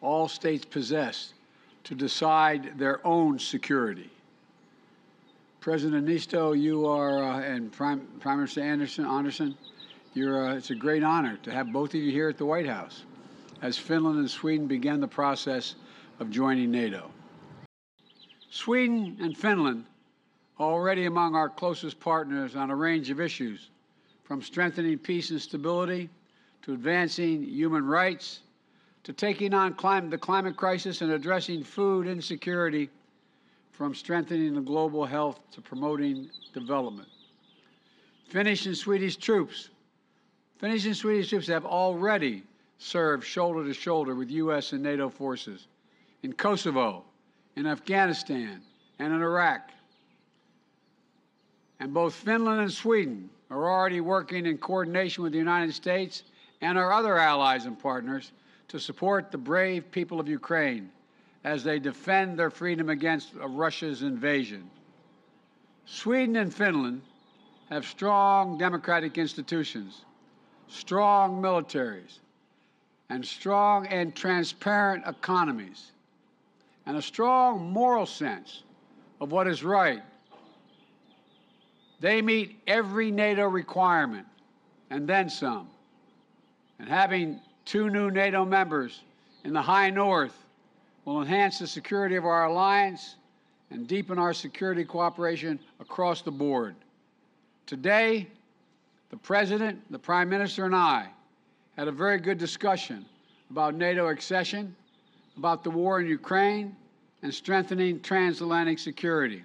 all 0.00 0.28
states 0.28 0.64
possess 0.64 1.34
to 1.82 1.96
decide 1.96 2.78
their 2.78 3.04
own 3.04 3.40
security. 3.40 4.08
President 5.60 6.06
Nisto, 6.06 6.58
you 6.58 6.86
are, 6.86 7.24
uh, 7.24 7.40
and 7.40 7.72
Prime, 7.72 8.06
Prime 8.20 8.38
Minister 8.38 8.60
Anderson, 8.60 9.04
Anderson, 9.04 9.58
you're, 10.14 10.48
uh, 10.48 10.54
it's 10.54 10.70
a 10.70 10.74
great 10.76 11.02
honor 11.02 11.38
to 11.42 11.50
have 11.50 11.72
both 11.72 11.90
of 11.90 11.96
you 11.96 12.12
here 12.12 12.28
at 12.28 12.38
the 12.38 12.46
White 12.46 12.68
House 12.68 13.04
as 13.62 13.76
Finland 13.76 14.18
and 14.18 14.30
Sweden 14.30 14.66
began 14.66 15.00
the 15.00 15.08
process 15.08 15.74
of 16.18 16.30
joining 16.30 16.70
NATO. 16.70 17.10
Sweden 18.50 19.16
and 19.20 19.36
Finland 19.36 19.84
are 20.58 20.72
already 20.72 21.06
among 21.06 21.34
our 21.34 21.48
closest 21.48 22.00
partners 22.00 22.56
on 22.56 22.70
a 22.70 22.76
range 22.76 23.10
of 23.10 23.20
issues, 23.20 23.70
from 24.24 24.42
strengthening 24.42 24.98
peace 24.98 25.30
and 25.30 25.40
stability 25.40 26.08
to 26.62 26.72
advancing 26.72 27.42
human 27.42 27.86
rights 27.86 28.40
to 29.02 29.12
taking 29.12 29.54
on 29.54 29.74
climate, 29.74 30.10
the 30.10 30.18
climate 30.18 30.56
crisis 30.56 31.00
and 31.00 31.10
addressing 31.10 31.64
food 31.64 32.06
insecurity 32.06 32.90
from 33.72 33.94
strengthening 33.94 34.54
the 34.54 34.60
global 34.60 35.06
health 35.06 35.40
to 35.52 35.60
promoting 35.60 36.30
development. 36.52 37.08
Finnish 38.28 38.66
and 38.66 38.76
Swedish 38.76 39.16
troops, 39.16 39.70
Finnish 40.58 40.84
and 40.84 40.96
Swedish 40.96 41.30
troops 41.30 41.46
have 41.46 41.64
already 41.64 42.42
served 42.80 43.24
shoulder 43.24 43.62
to 43.62 43.74
shoulder 43.74 44.14
with 44.14 44.30
U.S. 44.30 44.72
and 44.72 44.82
NATO 44.82 45.10
forces 45.10 45.68
in 46.22 46.32
Kosovo, 46.32 47.04
in 47.54 47.66
Afghanistan, 47.66 48.62
and 48.98 49.12
in 49.12 49.20
Iraq. 49.20 49.70
And 51.78 51.92
both 51.92 52.14
Finland 52.14 52.60
and 52.60 52.72
Sweden 52.72 53.28
are 53.50 53.70
already 53.70 54.00
working 54.00 54.46
in 54.46 54.56
coordination 54.56 55.22
with 55.22 55.32
the 55.32 55.38
United 55.38 55.74
States 55.74 56.24
and 56.62 56.78
our 56.78 56.92
other 56.92 57.18
allies 57.18 57.66
and 57.66 57.78
partners 57.78 58.32
to 58.68 58.80
support 58.80 59.30
the 59.30 59.38
brave 59.38 59.90
people 59.90 60.18
of 60.18 60.28
Ukraine 60.28 60.90
as 61.44 61.62
they 61.62 61.78
defend 61.78 62.38
their 62.38 62.50
freedom 62.50 62.88
against 62.88 63.34
Russia's 63.34 64.02
invasion. 64.02 64.70
Sweden 65.84 66.36
and 66.36 66.52
Finland 66.52 67.02
have 67.68 67.86
strong 67.86 68.56
democratic 68.56 69.18
institutions, 69.18 70.04
strong 70.68 71.42
militaries, 71.42 72.20
and 73.10 73.26
strong 73.26 73.88
and 73.88 74.14
transparent 74.14 75.04
economies, 75.06 75.90
and 76.86 76.96
a 76.96 77.02
strong 77.02 77.70
moral 77.70 78.06
sense 78.06 78.62
of 79.20 79.32
what 79.32 79.48
is 79.48 79.64
right. 79.64 80.00
They 81.98 82.22
meet 82.22 82.58
every 82.66 83.10
NATO 83.10 83.46
requirement 83.46 84.26
and 84.88 85.06
then 85.06 85.28
some. 85.28 85.68
And 86.78 86.88
having 86.88 87.40
two 87.66 87.90
new 87.90 88.10
NATO 88.10 88.44
members 88.44 89.02
in 89.44 89.52
the 89.52 89.60
high 89.60 89.90
north 89.90 90.36
will 91.04 91.20
enhance 91.20 91.58
the 91.58 91.66
security 91.66 92.14
of 92.14 92.24
our 92.24 92.46
alliance 92.46 93.16
and 93.70 93.86
deepen 93.86 94.18
our 94.18 94.32
security 94.32 94.84
cooperation 94.84 95.58
across 95.80 96.22
the 96.22 96.30
board. 96.30 96.74
Today, 97.66 98.28
the 99.10 99.16
President, 99.16 99.80
the 99.90 99.98
Prime 99.98 100.28
Minister, 100.28 100.64
and 100.64 100.74
I 100.74 101.08
had 101.80 101.88
a 101.88 101.92
very 101.92 102.18
good 102.18 102.36
discussion 102.36 103.06
about 103.50 103.74
NATO 103.74 104.08
accession, 104.08 104.76
about 105.38 105.64
the 105.64 105.70
war 105.70 105.98
in 105.98 106.06
Ukraine, 106.06 106.76
and 107.22 107.32
strengthening 107.32 108.00
transatlantic 108.00 108.78
security. 108.78 109.42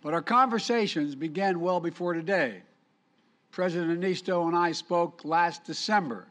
But 0.00 0.14
our 0.14 0.22
conversations 0.22 1.16
began 1.16 1.58
well 1.58 1.80
before 1.80 2.14
today. 2.14 2.62
President 3.50 4.00
Anisto 4.00 4.46
and 4.46 4.56
I 4.56 4.70
spoke 4.70 5.24
last 5.24 5.64
December 5.64 6.28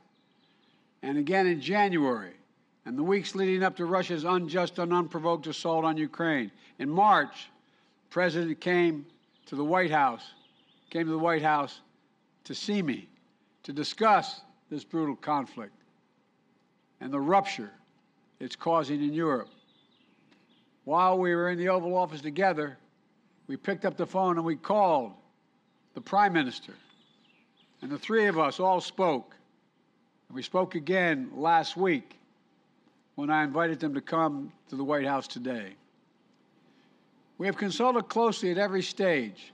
and 1.03 1.17
again 1.17 1.47
in 1.47 1.59
January 1.59 2.35
and 2.85 2.97
the 2.97 3.03
weeks 3.03 3.35
leading 3.35 3.63
up 3.63 3.75
to 3.75 3.85
Russia's 3.85 4.23
unjust 4.23 4.79
and 4.79 4.93
unprovoked 4.93 5.47
assault 5.47 5.83
on 5.83 5.97
Ukraine. 5.97 6.49
In 6.79 6.89
March, 6.89 7.49
the 8.05 8.09
President 8.09 8.61
came 8.61 9.05
to 9.47 9.57
the 9.57 9.65
White 9.65 9.91
House, 9.91 10.31
came 10.89 11.07
to 11.07 11.11
the 11.11 11.19
White 11.19 11.43
House 11.43 11.81
to 12.45 12.55
see 12.55 12.81
me, 12.81 13.09
to 13.63 13.73
discuss 13.73 14.39
this 14.71 14.83
brutal 14.85 15.17
conflict 15.17 15.73
and 17.01 17.11
the 17.11 17.19
rupture 17.19 17.69
it's 18.39 18.55
causing 18.55 19.03
in 19.03 19.13
Europe. 19.13 19.49
While 20.85 21.19
we 21.19 21.35
were 21.35 21.49
in 21.49 21.59
the 21.59 21.69
Oval 21.69 21.95
Office 21.95 22.21
together, 22.21 22.77
we 23.45 23.55
picked 23.55 23.85
up 23.85 23.97
the 23.97 24.05
phone 24.07 24.37
and 24.37 24.45
we 24.45 24.55
called 24.55 25.11
the 25.93 26.01
Prime 26.01 26.33
Minister. 26.33 26.73
And 27.81 27.91
the 27.91 27.99
three 27.99 28.27
of 28.27 28.39
us 28.39 28.59
all 28.59 28.81
spoke. 28.81 29.35
And 30.29 30.35
we 30.35 30.41
spoke 30.41 30.73
again 30.73 31.29
last 31.35 31.75
week 31.75 32.17
when 33.15 33.29
I 33.29 33.43
invited 33.43 33.79
them 33.79 33.93
to 33.93 34.01
come 34.01 34.51
to 34.69 34.75
the 34.75 34.83
White 34.83 35.05
House 35.05 35.27
today. 35.27 35.73
We 37.37 37.45
have 37.45 37.57
consulted 37.57 38.03
closely 38.07 38.51
at 38.51 38.57
every 38.57 38.81
stage 38.81 39.53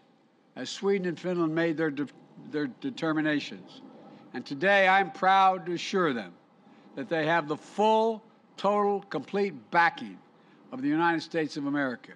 as 0.56 0.70
Sweden 0.70 1.08
and 1.08 1.20
Finland 1.20 1.54
made 1.54 1.76
their, 1.76 1.90
de 1.90 2.08
their 2.52 2.68
determinations. 2.68 3.82
And 4.38 4.46
today 4.46 4.88
I'm 4.88 5.10
proud 5.10 5.66
to 5.66 5.74
assure 5.74 6.14
them 6.14 6.32
that 6.96 7.10
they 7.10 7.26
have 7.26 7.48
the 7.48 7.58
full, 7.58 8.22
total, 8.56 9.02
complete 9.10 9.56
backing 9.72 10.20
of 10.72 10.84
the 10.84 10.88
United 10.88 11.22
States 11.22 11.58
of 11.58 11.66
America. 11.66 12.12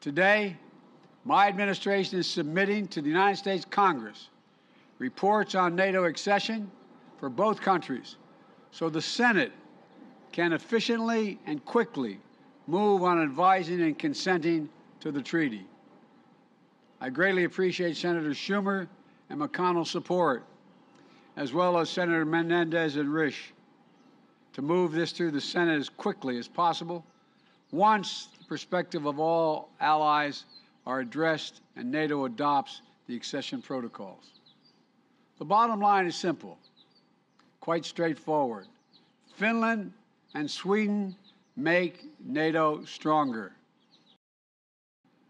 Today, 0.00 0.56
my 1.26 1.46
administration 1.46 2.18
is 2.18 2.26
submitting 2.26 2.88
to 2.88 3.02
the 3.02 3.10
United 3.10 3.36
States 3.36 3.66
Congress 3.68 4.30
reports 4.98 5.54
on 5.54 5.76
NATO 5.76 6.04
accession 6.04 6.70
for 7.18 7.28
both 7.28 7.60
countries 7.60 8.16
so 8.70 8.88
the 8.88 9.02
Senate 9.02 9.52
can 10.32 10.54
efficiently 10.54 11.38
and 11.44 11.62
quickly 11.66 12.18
move 12.66 13.02
on 13.02 13.22
advising 13.22 13.82
and 13.82 13.98
consenting 13.98 14.70
to 15.00 15.12
the 15.12 15.20
treaty. 15.20 15.66
I 16.98 17.10
greatly 17.10 17.44
appreciate 17.44 17.94
Senator 17.94 18.30
Schumer 18.30 18.88
and 19.28 19.38
McConnell's 19.38 19.90
support, 19.90 20.42
as 21.36 21.52
well 21.52 21.78
as 21.78 21.90
Senator 21.90 22.24
Menendez 22.24 22.96
and 22.96 23.08
Risch, 23.08 23.52
to 24.54 24.62
move 24.62 24.92
this 24.92 25.12
through 25.12 25.32
the 25.32 25.40
Senate 25.40 25.78
as 25.78 25.90
quickly 25.90 26.38
as 26.38 26.48
possible 26.48 27.04
once 27.70 28.28
the 28.38 28.44
perspective 28.46 29.04
of 29.04 29.20
all 29.20 29.70
allies 29.80 30.44
are 30.86 31.00
addressed 31.00 31.60
and 31.76 31.90
NATO 31.90 32.24
adopts 32.24 32.80
the 33.06 33.14
accession 33.14 33.60
protocols. 33.60 34.32
The 35.38 35.44
bottom 35.44 35.80
line 35.80 36.06
is 36.06 36.16
simple, 36.16 36.58
quite 37.60 37.84
straightforward. 37.84 38.66
Finland 39.34 39.92
and 40.34 40.50
Sweden 40.50 41.14
make 41.56 42.04
NATO 42.24 42.84
stronger. 42.84 43.52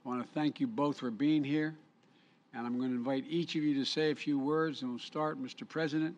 I 0.04 0.08
want 0.08 0.22
to 0.25 0.32
thank 0.32 0.60
you 0.60 0.68
both 0.68 0.98
for 0.98 1.10
being 1.10 1.42
here, 1.42 1.75
and 2.56 2.66
I'm 2.66 2.78
going 2.78 2.90
to 2.90 2.96
invite 2.96 3.25
each 3.28 3.54
of 3.54 3.62
you 3.62 3.75
to 3.75 3.84
say 3.84 4.10
a 4.10 4.14
few 4.14 4.38
words, 4.38 4.80
and 4.80 4.90
we'll 4.90 4.98
start, 4.98 5.38
Mr. 5.42 5.68
President. 5.68 6.16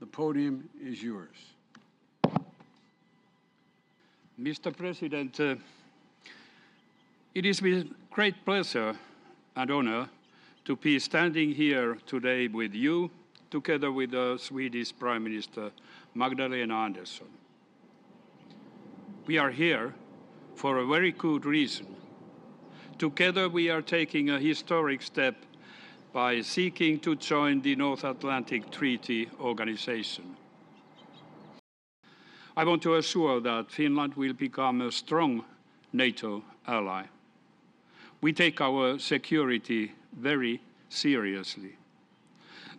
The 0.00 0.06
podium 0.06 0.68
is 0.78 1.02
yours. 1.02 1.36
Mr. 4.38 4.76
President, 4.76 5.40
uh, 5.40 5.54
it 7.34 7.46
is 7.46 7.62
with 7.62 7.86
great 8.10 8.44
pleasure 8.44 8.94
and 9.56 9.70
honor 9.70 10.10
to 10.66 10.76
be 10.76 10.98
standing 10.98 11.52
here 11.52 11.96
today 12.04 12.48
with 12.48 12.74
you, 12.74 13.10
together 13.50 13.90
with 13.90 14.10
the 14.10 14.36
Swedish 14.38 14.92
Prime 14.98 15.24
Minister 15.24 15.70
Magdalena 16.14 16.74
Andersson. 16.74 17.28
We 19.24 19.38
are 19.38 19.50
here 19.50 19.94
for 20.54 20.78
a 20.78 20.86
very 20.86 21.12
good 21.12 21.46
reason. 21.46 21.86
Together 22.98 23.48
we 23.48 23.70
are 23.70 23.80
taking 23.80 24.28
a 24.28 24.38
historic 24.38 25.00
step 25.00 25.34
by 26.12 26.42
seeking 26.42 27.00
to 27.00 27.16
join 27.16 27.62
the 27.62 27.74
North 27.74 28.04
Atlantic 28.04 28.70
Treaty 28.70 29.30
Organization. 29.40 30.36
I 32.54 32.64
want 32.64 32.82
to 32.82 32.96
assure 32.96 33.40
that 33.40 33.70
Finland 33.70 34.14
will 34.14 34.34
become 34.34 34.82
a 34.82 34.92
strong 34.92 35.44
NATO 35.92 36.42
ally. 36.66 37.04
We 38.20 38.32
take 38.32 38.60
our 38.60 38.98
security 38.98 39.92
very 40.12 40.60
seriously. 40.90 41.76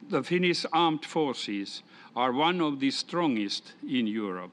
The 0.10 0.22
Finnish 0.22 0.66
armed 0.72 1.06
forces 1.06 1.82
are 2.16 2.32
one 2.32 2.62
of 2.62 2.80
the 2.80 2.92
strongest 2.92 3.74
in 3.82 4.06
Europe. 4.06 4.52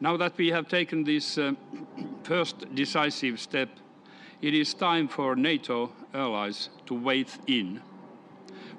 Now 0.00 0.16
that 0.18 0.36
we 0.36 0.48
have 0.48 0.68
taken 0.68 1.02
this 1.02 1.36
uh, 1.36 1.54
first 2.22 2.74
decisive 2.74 3.40
step, 3.40 3.70
it 4.40 4.54
is 4.54 4.74
time 4.74 5.08
for 5.08 5.34
NATO 5.34 5.90
allies 6.12 6.68
to 6.86 6.94
wade 6.94 7.30
in. 7.46 7.80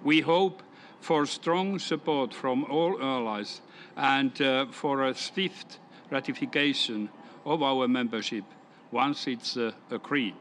We 0.05 0.21
hope 0.21 0.61
for 1.01 1.25
strong 1.25 1.79
support 1.79 2.31
from 2.31 2.63
all 2.65 3.01
allies 3.01 3.61
and 3.97 4.39
uh, 4.39 4.67
for 4.67 5.05
a 5.05 5.15
swift 5.15 5.79
ratification 6.11 7.09
of 7.43 7.63
our 7.63 7.87
membership 7.87 8.43
once 8.91 9.25
it's 9.25 9.57
uh, 9.57 9.71
agreed. 9.89 10.35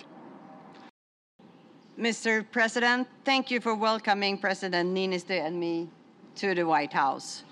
Mr. 1.98 2.44
President, 2.52 3.08
thank 3.24 3.50
you 3.50 3.58
for 3.58 3.74
welcoming 3.74 4.36
President 4.36 4.94
Niinistö 4.94 5.40
and 5.46 5.58
me 5.58 5.88
to 6.34 6.54
the 6.54 6.64
White 6.64 6.92
House. 6.92 7.44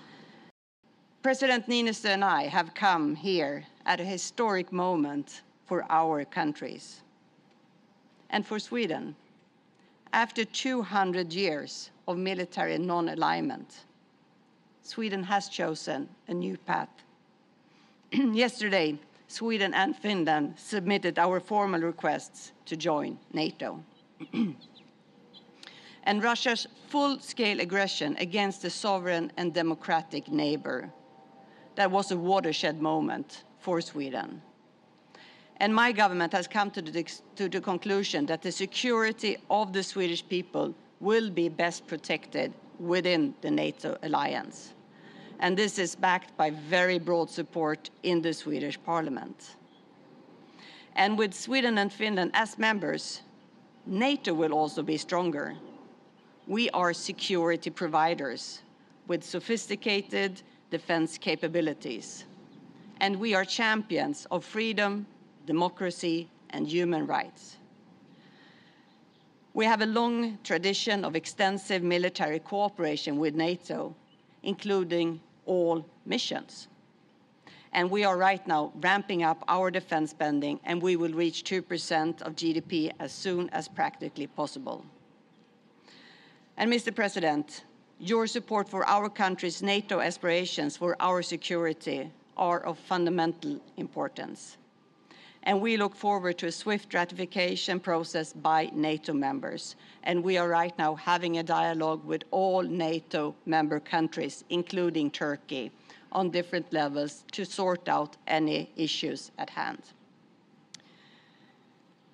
President 1.23 1.67
Niinistö 1.67 2.09
and 2.09 2.23
I 2.23 2.43
have 2.43 2.75
come 2.75 3.15
here 3.15 3.65
at 3.87 3.99
a 3.99 4.05
historic 4.05 4.71
moment 4.71 5.41
for 5.65 5.83
our 5.89 6.25
countries 6.25 7.01
and 8.29 8.45
for 8.45 8.59
Sweden. 8.59 9.15
After 10.13 10.45
200 10.45 11.33
years 11.33 11.89
of 12.07 12.19
military 12.19 12.77
non-alignment, 12.77 13.85
Sweden 14.83 15.23
has 15.23 15.49
chosen 15.49 16.07
a 16.27 16.33
new 16.35 16.55
path. 16.55 17.03
Yesterday, 18.11 18.99
Sweden 19.27 19.73
and 19.73 19.95
Finland 19.95 20.53
submitted 20.55 21.17
our 21.17 21.39
formal 21.39 21.81
requests 21.81 22.51
to 22.65 22.77
join 22.77 23.17
NATO. 23.33 23.83
and 26.03 26.23
Russia's 26.23 26.67
full-scale 26.89 27.59
aggression 27.59 28.15
against 28.17 28.63
a 28.65 28.69
sovereign 28.69 29.31
and 29.35 29.51
democratic 29.51 30.27
neighbor 30.27 30.91
that 31.73 31.89
was 31.89 32.11
a 32.11 32.17
watershed 32.17 32.79
moment 32.79 33.45
for 33.57 33.81
Sweden. 33.81 34.43
And 35.57 35.73
my 35.73 35.91
government 35.91 36.33
has 36.33 36.47
come 36.47 36.71
to 36.71 36.81
the, 36.81 37.03
to 37.35 37.47
the 37.47 37.61
conclusion 37.61 38.25
that 38.25 38.41
the 38.41 38.51
security 38.51 39.37
of 39.49 39.73
the 39.73 39.83
Swedish 39.83 40.27
people 40.27 40.73
will 40.99 41.29
be 41.29 41.49
best 41.49 41.87
protected 41.87 42.53
within 42.79 43.33
the 43.41 43.51
NATO 43.51 43.97
alliance. 44.03 44.73
And 45.39 45.57
this 45.57 45.77
is 45.77 45.95
backed 45.95 46.35
by 46.37 46.49
very 46.49 46.99
broad 46.99 47.29
support 47.29 47.89
in 48.03 48.21
the 48.21 48.33
Swedish 48.33 48.79
parliament. 48.83 49.55
And 50.95 51.17
with 51.17 51.33
Sweden 51.33 51.77
and 51.77 51.91
Finland 51.91 52.31
as 52.33 52.57
members, 52.57 53.21
NATO 53.85 54.33
will 54.33 54.53
also 54.53 54.81
be 54.83 54.97
stronger. 54.97 55.55
We 56.47 56.69
are 56.69 56.93
security 56.93 57.69
providers 57.69 58.61
with 59.07 59.23
sophisticated 59.23 60.41
defense 60.69 61.17
capabilities. 61.17 62.25
And 62.99 63.19
we 63.19 63.33
are 63.33 63.43
champions 63.43 64.25
of 64.31 64.45
freedom, 64.45 65.05
democracy, 65.45 66.29
and 66.51 66.67
human 66.67 67.05
rights. 67.07 67.57
We 69.53 69.65
have 69.65 69.81
a 69.81 69.85
long 69.85 70.39
tradition 70.43 71.05
of 71.05 71.15
extensive 71.15 71.83
military 71.83 72.39
cooperation 72.39 73.17
with 73.17 73.35
NATO, 73.35 73.95
including 74.41 75.21
all 75.45 75.85
missions. 76.05 76.67
And 77.71 77.89
we 77.89 78.03
are 78.03 78.17
right 78.17 78.45
now 78.47 78.71
ramping 78.75 79.23
up 79.23 79.43
our 79.47 79.71
defense 79.71 80.11
spending, 80.11 80.59
and 80.63 80.81
we 80.81 80.95
will 80.95 81.13
reach 81.13 81.43
2% 81.43 82.21
of 82.21 82.35
GDP 82.35 82.91
as 82.99 83.11
soon 83.11 83.49
as 83.49 83.67
practically 83.67 84.27
possible. 84.27 84.85
And 86.57 86.71
Mr. 86.71 86.93
President, 86.93 87.63
your 87.99 88.27
support 88.27 88.69
for 88.69 88.85
our 88.85 89.09
country's 89.09 89.63
NATO 89.63 89.99
aspirations 89.99 90.77
for 90.77 90.95
our 90.99 91.21
security 91.23 92.11
are 92.37 92.59
of 92.59 92.77
fundamental 92.77 93.59
importance. 93.77 94.57
And 95.45 95.59
we 95.59 95.75
look 95.75 95.95
forward 95.95 96.37
to 96.37 96.47
a 96.47 96.51
swift 96.51 96.93
ratification 96.93 97.79
process 97.79 98.31
by 98.31 98.69
NATO 98.73 99.13
members. 99.13 99.75
And 100.03 100.23
we 100.23 100.37
are 100.37 100.47
right 100.47 100.77
now 100.77 100.95
having 100.95 101.37
a 101.37 101.43
dialogue 101.43 102.05
with 102.05 102.23
all 102.31 102.63
NATO 102.63 103.35
member 103.45 103.81
countries, 103.81 104.45
including 104.49 105.11
Turkey, 105.11 105.71
on 106.13 106.29
different 106.29 106.71
levels 106.71 107.25
to 107.33 107.43
sort 107.43 107.89
out 107.89 108.15
any 108.25 108.71
issues 108.77 109.31
at 109.37 109.49
hand. 109.49 109.81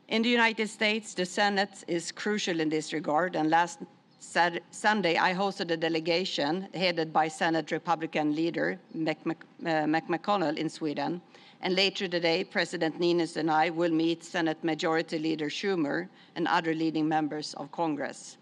In 0.08 0.24
the 0.24 0.30
United 0.30 0.68
States, 0.68 1.14
the 1.14 1.26
Senate 1.26 1.84
is 1.88 2.12
crucial 2.12 2.60
in 2.60 2.70
this 2.70 2.94
regard, 2.94 3.36
and 3.36 3.52
last 3.52 3.80
Sunday, 4.20 5.18
I 5.18 5.34
hosted 5.34 5.72
a 5.72 5.78
delegation 5.78 6.68
headed 6.74 7.14
by 7.14 7.28
Senate 7.28 7.72
Republican 7.72 8.36
leader 8.36 8.80
Mc, 8.94 9.18
uh, 9.28 9.86
McConnell 9.86 10.58
in 10.58 10.68
Sweden. 10.70 11.22
And 11.62 11.76
later 11.76 12.08
today, 12.08 12.44
President 12.44 13.00
Niinistö 13.00 13.38
and 13.38 13.52
I 13.52 13.70
will 13.70 13.92
meet 13.92 14.24
Senate 14.24 14.64
Majority 14.64 15.20
Leader 15.20 15.50
Schumer 15.50 16.08
and 16.36 16.48
other 16.48 16.74
leading 16.74 17.08
members 17.08 17.54
of 17.56 17.72
Congress. 17.72 18.38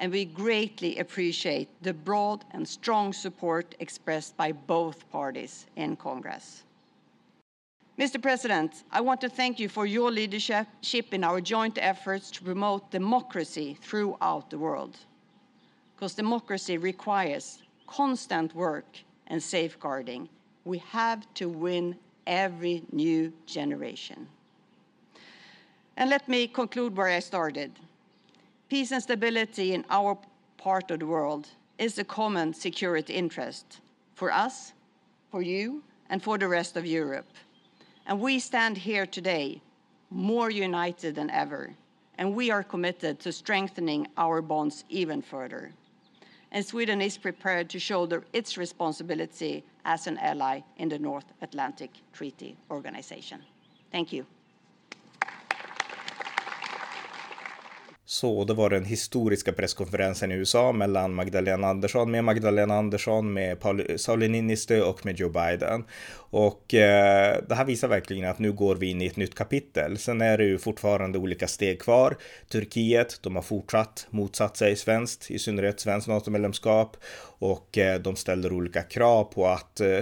And 0.00 0.10
we 0.10 0.24
greatly 0.24 0.98
appreciate 0.98 1.68
the 1.82 1.94
broad 1.94 2.44
and 2.50 2.66
strong 2.66 3.12
support 3.12 3.74
expressed 3.78 4.36
by 4.36 4.50
both 4.50 5.08
parties 5.10 5.66
in 5.76 5.94
Congress. 5.94 6.64
Mr. 7.98 8.20
President, 8.20 8.82
I 8.90 9.02
want 9.02 9.20
to 9.20 9.28
thank 9.28 9.60
you 9.60 9.68
for 9.68 9.84
your 9.84 10.10
leadership 10.10 10.66
in 11.12 11.22
our 11.22 11.40
joint 11.40 11.78
efforts 11.80 12.30
to 12.30 12.42
promote 12.42 12.90
democracy 12.90 13.76
throughout 13.80 14.48
the 14.48 14.58
world. 14.58 14.96
Because 15.94 16.14
democracy 16.14 16.78
requires 16.78 17.62
constant 17.86 18.54
work 18.54 18.86
and 19.26 19.40
safeguarding. 19.40 20.30
We 20.64 20.78
have 20.78 21.32
to 21.34 21.48
win 21.48 21.94
every 22.30 22.84
new 22.92 23.32
generation. 23.44 24.28
And 25.96 26.08
let 26.08 26.28
me 26.28 26.46
conclude 26.46 26.96
where 26.96 27.08
I 27.08 27.18
started. 27.18 27.72
Peace 28.68 28.92
and 28.92 29.02
stability 29.02 29.74
in 29.74 29.84
our 29.90 30.16
part 30.56 30.90
of 30.92 31.00
the 31.00 31.06
world 31.06 31.48
is 31.76 31.98
a 31.98 32.04
common 32.04 32.54
security 32.54 33.14
interest 33.14 33.80
for 34.14 34.30
us, 34.30 34.72
for 35.30 35.42
you, 35.42 35.82
and 36.08 36.22
for 36.22 36.38
the 36.38 36.46
rest 36.46 36.76
of 36.76 36.86
Europe. 36.86 37.26
And 38.06 38.20
we 38.20 38.38
stand 38.38 38.78
here 38.78 39.06
today 39.06 39.60
more 40.10 40.50
united 40.50 41.16
than 41.16 41.30
ever, 41.30 41.74
and 42.16 42.34
we 42.34 42.50
are 42.50 42.62
committed 42.62 43.18
to 43.20 43.32
strengthening 43.32 44.06
our 44.16 44.40
bonds 44.40 44.84
even 44.88 45.20
further. 45.20 45.72
And 46.52 46.64
Sweden 46.64 47.00
is 47.00 47.18
prepared 47.18 47.68
to 47.70 47.78
shoulder 47.78 48.24
its 48.32 48.56
responsibility 48.56 49.64
as 49.84 50.06
an 50.06 50.18
ally 50.18 50.60
in 50.76 50.90
the 50.90 50.98
North 50.98 51.26
Atlantic 51.40 51.90
Treaty 52.12 52.56
Organization. 52.68 53.42
Thank 53.90 54.12
you. 54.12 54.24
Så 58.10 58.44
det 58.44 58.54
var 58.54 58.70
den 58.70 58.84
historiska 58.84 59.52
presskonferensen 59.52 60.32
i 60.32 60.34
USA 60.34 60.72
mellan 60.72 61.14
Magdalena 61.14 61.68
Andersson 61.68 62.10
med 62.10 62.24
Magdalena 62.24 62.74
Andersson, 62.74 63.32
med 63.32 63.60
Paul, 63.60 63.98
Sauli 63.98 64.28
Niinistö 64.28 64.82
och 64.82 65.06
med 65.06 65.20
Joe 65.20 65.28
Biden. 65.28 65.84
Och 66.16 66.74
eh, 66.74 67.36
det 67.48 67.54
här 67.54 67.64
visar 67.64 67.88
verkligen 67.88 68.30
att 68.30 68.38
nu 68.38 68.52
går 68.52 68.76
vi 68.76 68.90
in 68.90 69.02
i 69.02 69.06
ett 69.06 69.16
nytt 69.16 69.34
kapitel. 69.34 69.98
Sen 69.98 70.20
är 70.20 70.38
det 70.38 70.44
ju 70.44 70.58
fortfarande 70.58 71.18
olika 71.18 71.48
steg 71.48 71.80
kvar. 71.80 72.16
Turkiet, 72.48 73.18
de 73.22 73.36
har 73.36 73.42
fortsatt 73.42 74.06
motsatt 74.10 74.56
sig 74.56 74.76
svenskt, 74.76 75.30
i 75.30 75.38
synnerhet 75.38 75.80
svenskt 75.80 76.08
NATO-medlemskap 76.08 76.96
och 77.40 77.78
eh, 77.78 78.00
de 78.00 78.16
ställer 78.16 78.52
olika 78.52 78.82
krav 78.82 79.24
på 79.24 79.46
att 79.46 79.80
eh, 79.80 80.00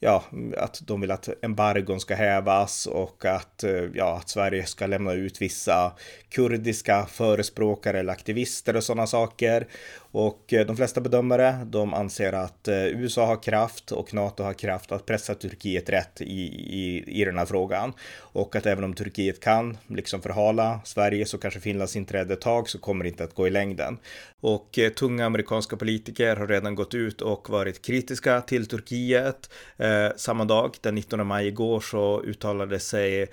ja, 0.00 0.24
att 0.56 0.80
de 0.86 1.00
vill 1.00 1.10
att 1.10 1.28
embargon 1.44 2.00
ska 2.00 2.14
hävas 2.14 2.86
och 2.86 3.24
att, 3.24 3.64
eh, 3.64 3.84
ja, 3.94 4.16
att 4.16 4.28
Sverige 4.28 4.66
ska 4.66 4.86
lämna 4.86 5.12
ut 5.12 5.42
vissa 5.42 5.92
kurdiska 6.30 7.06
förespråkare 7.06 7.98
eller 7.98 8.12
aktivister 8.12 8.76
och 8.76 8.84
sådana 8.84 9.06
saker. 9.06 9.66
Och 10.10 10.52
eh, 10.52 10.66
de 10.66 10.76
flesta 10.76 11.00
bedömare, 11.00 11.58
de 11.66 11.94
anser 11.94 12.32
att 12.32 12.68
eh, 12.68 12.86
USA 12.86 13.26
har 13.26 13.42
kraft 13.42 13.92
och 13.92 14.14
NATO 14.14 14.42
har 14.42 14.52
kraft 14.52 14.92
att 14.92 15.06
pressa 15.06 15.34
Turkiet 15.34 15.88
rätt 15.88 16.20
i, 16.20 16.42
i, 16.80 17.04
i 17.20 17.24
den 17.24 17.38
här 17.38 17.46
frågan. 17.46 17.92
Och 18.16 18.56
att 18.56 18.66
även 18.66 18.84
om 18.84 18.94
Turkiet 18.94 19.40
kan 19.40 19.78
liksom 19.86 20.22
förhala 20.22 20.80
Sverige 20.84 21.26
så 21.26 21.38
kanske 21.38 21.60
Finlands 21.60 21.96
inträde 21.96 22.34
ett 22.34 22.40
tag 22.40 22.68
så 22.68 22.78
kommer 22.78 23.04
det 23.04 23.08
inte 23.10 23.24
att 23.24 23.34
gå 23.34 23.46
i 23.46 23.50
längden. 23.50 23.98
Och 24.40 24.78
eh, 24.78 24.90
tunga 24.90 25.26
amerikanska 25.26 25.76
politiker 25.76 26.36
har 26.36 26.46
redan 26.46 26.74
gått 26.74 26.94
ut 26.94 27.20
och 27.20 27.50
varit 27.50 27.82
kritiska 27.82 28.40
till 28.40 28.66
Turkiet. 28.66 29.50
Eh, 29.76 30.08
samma 30.16 30.44
dag, 30.44 30.76
den 30.80 30.94
19 30.94 31.26
maj 31.26 31.46
igår, 31.46 31.80
så 31.80 32.22
uttalade 32.22 32.80
sig 32.80 33.26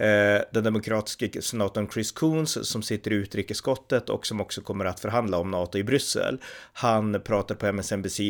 Eh, 0.00 0.42
den 0.50 0.64
demokratiska 0.64 1.42
senatorn 1.42 1.88
Chris 1.88 2.12
Coons 2.12 2.68
som 2.68 2.82
sitter 2.82 3.12
i 3.12 3.14
utrikesskottet 3.14 4.10
och 4.10 4.26
som 4.26 4.40
också 4.40 4.60
kommer 4.60 4.84
att 4.84 5.00
förhandla 5.00 5.38
om 5.38 5.50
NATO 5.50 5.78
i 5.78 5.84
Bryssel. 5.84 6.40
Han 6.72 7.20
pratar 7.24 7.54
på 7.54 7.66
MSNBC 7.66 8.20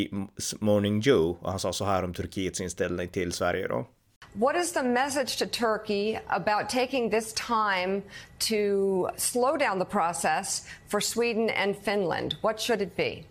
Morning 0.59 1.01
Joe 1.01 1.37
och 1.41 1.51
han 1.51 1.59
sa 1.59 1.73
så 1.73 1.85
här 1.85 2.05
om 2.05 2.15
Turkiets 2.15 2.61
inställning 2.61 3.09
till 3.09 3.33
Sverige 3.33 3.69
då. 3.69 3.87
What 4.33 4.57
is 4.57 4.73
the 4.73 4.83
message 4.83 5.39
to 5.39 5.47
Turkey 5.47 6.19
about 6.27 6.69
taking 6.69 7.11
this 7.11 7.33
time 7.33 8.03
to 8.39 9.09
slow 9.17 9.57
down 9.59 9.79
the 9.79 9.91
process 9.91 10.67
for 10.89 11.01
Sweden 11.01 11.51
and 11.51 11.77
Finland? 11.85 12.35
What 12.43 12.61
should 12.61 12.83
it 12.83 12.97
be? 12.97 13.25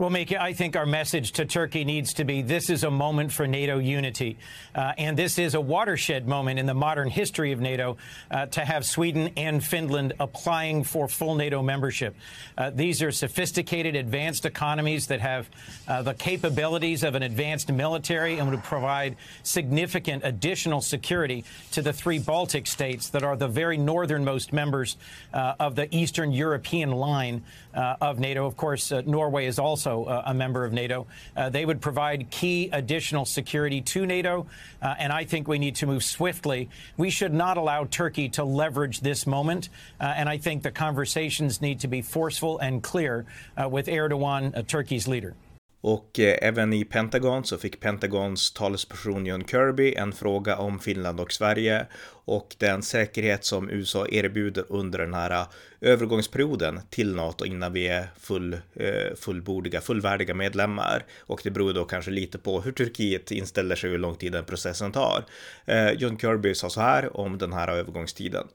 Well, 0.00 0.08
Mika, 0.08 0.42
I 0.42 0.54
think 0.54 0.76
our 0.76 0.86
message 0.86 1.32
to 1.32 1.44
Turkey 1.44 1.84
needs 1.84 2.14
to 2.14 2.24
be 2.24 2.40
this 2.40 2.70
is 2.70 2.84
a 2.84 2.90
moment 2.90 3.32
for 3.32 3.46
NATO 3.46 3.76
unity. 3.76 4.38
Uh, 4.74 4.94
and 4.96 5.14
this 5.14 5.38
is 5.38 5.54
a 5.54 5.60
watershed 5.60 6.26
moment 6.26 6.58
in 6.58 6.64
the 6.64 6.72
modern 6.72 7.10
history 7.10 7.52
of 7.52 7.60
NATO 7.60 7.98
uh, 8.30 8.46
to 8.46 8.64
have 8.64 8.86
Sweden 8.86 9.28
and 9.36 9.62
Finland 9.62 10.14
applying 10.18 10.84
for 10.84 11.06
full 11.06 11.34
NATO 11.34 11.62
membership. 11.62 12.16
Uh, 12.56 12.70
these 12.70 13.02
are 13.02 13.12
sophisticated, 13.12 13.94
advanced 13.94 14.46
economies 14.46 15.08
that 15.08 15.20
have 15.20 15.50
uh, 15.86 16.00
the 16.00 16.14
capabilities 16.14 17.04
of 17.04 17.14
an 17.14 17.22
advanced 17.22 17.70
military 17.70 18.38
and 18.38 18.50
would 18.50 18.64
provide 18.64 19.16
significant 19.42 20.24
additional 20.24 20.80
security 20.80 21.44
to 21.72 21.82
the 21.82 21.92
three 21.92 22.18
Baltic 22.18 22.66
states 22.66 23.10
that 23.10 23.22
are 23.22 23.36
the 23.36 23.48
very 23.48 23.76
northernmost 23.76 24.50
members 24.50 24.96
uh, 25.34 25.56
of 25.60 25.76
the 25.76 25.94
Eastern 25.94 26.32
European 26.32 26.90
line 26.90 27.44
uh, 27.74 27.96
of 28.00 28.18
NATO. 28.18 28.46
Of 28.46 28.56
course, 28.56 28.90
Norway 29.04 29.44
is 29.44 29.58
also 29.58 29.89
also 29.90 30.08
uh, 30.08 30.22
a 30.26 30.34
member 30.34 30.64
of 30.64 30.72
NATO. 30.72 31.06
Uh, 31.36 31.48
they 31.50 31.64
would 31.64 31.80
provide 31.80 32.30
key 32.30 32.70
additional 32.72 33.24
security 33.24 33.80
to 33.80 34.06
NATO, 34.06 34.46
uh, 34.82 34.94
and 34.98 35.12
I 35.12 35.24
think 35.24 35.48
we 35.48 35.58
need 35.58 35.76
to 35.76 35.86
move 35.86 36.04
swiftly. 36.04 36.68
We 36.96 37.10
should 37.10 37.32
not 37.32 37.56
allow 37.56 37.84
Turkey 37.84 38.28
to 38.30 38.44
leverage 38.44 39.00
this 39.00 39.26
moment, 39.26 39.68
and 39.98 40.28
I 40.28 40.38
think 40.38 40.62
the 40.62 40.70
conversations 40.70 41.60
need 41.60 41.80
to 41.80 41.88
be 41.88 42.02
forceful 42.02 42.58
and 42.58 42.82
clear 42.82 43.26
with 43.68 43.86
Erdogan, 43.86 44.66
Turkey's 44.66 45.08
leader. 45.08 45.34
Och 45.80 46.20
eh, 46.20 46.38
även 46.42 46.72
i 46.72 46.84
Pentagon 46.84 47.44
så 47.44 47.58
fick 47.58 47.80
Pentagons 47.80 48.52
talesperson 48.52 49.26
John 49.26 49.44
Kirby 49.44 49.94
en 49.94 50.12
fråga 50.12 50.56
om 50.56 50.78
Finland 50.78 51.20
och 51.20 51.32
Sverige 51.32 51.86
och 52.24 52.56
den 52.58 52.82
säkerhet 52.82 53.44
som 53.44 53.70
USA 53.70 54.06
erbjuder 54.08 54.64
under 54.68 54.98
den 54.98 55.14
här 55.14 55.30
eh, 55.30 55.46
övergångsperioden 55.80 56.80
till 56.90 57.14
NATO 57.14 57.44
innan 57.44 57.72
vi 57.72 57.88
är 57.88 58.06
full, 58.18 58.52
eh, 58.74 59.14
fullbordiga, 59.16 59.80
fullvärdiga 59.80 60.34
medlemmar. 60.34 61.04
Och 61.18 61.40
det 61.44 61.50
beror 61.50 61.72
då 61.72 61.84
kanske 61.84 62.10
lite 62.10 62.38
på 62.38 62.60
hur 62.60 62.72
Turkiet 62.72 63.30
inställer 63.30 63.76
sig 63.76 63.88
och 63.88 63.92
hur 63.92 63.98
lång 63.98 64.16
tid 64.16 64.32
den 64.32 64.44
processen 64.44 64.92
tar. 64.92 65.24
Eh, 65.64 65.90
John 65.90 66.18
Kirby 66.18 66.54
sa 66.54 66.70
så 66.70 66.80
här 66.80 67.16
om 67.16 67.38
den 67.38 67.52
här 67.52 67.68
övergångstiden. 67.68 68.46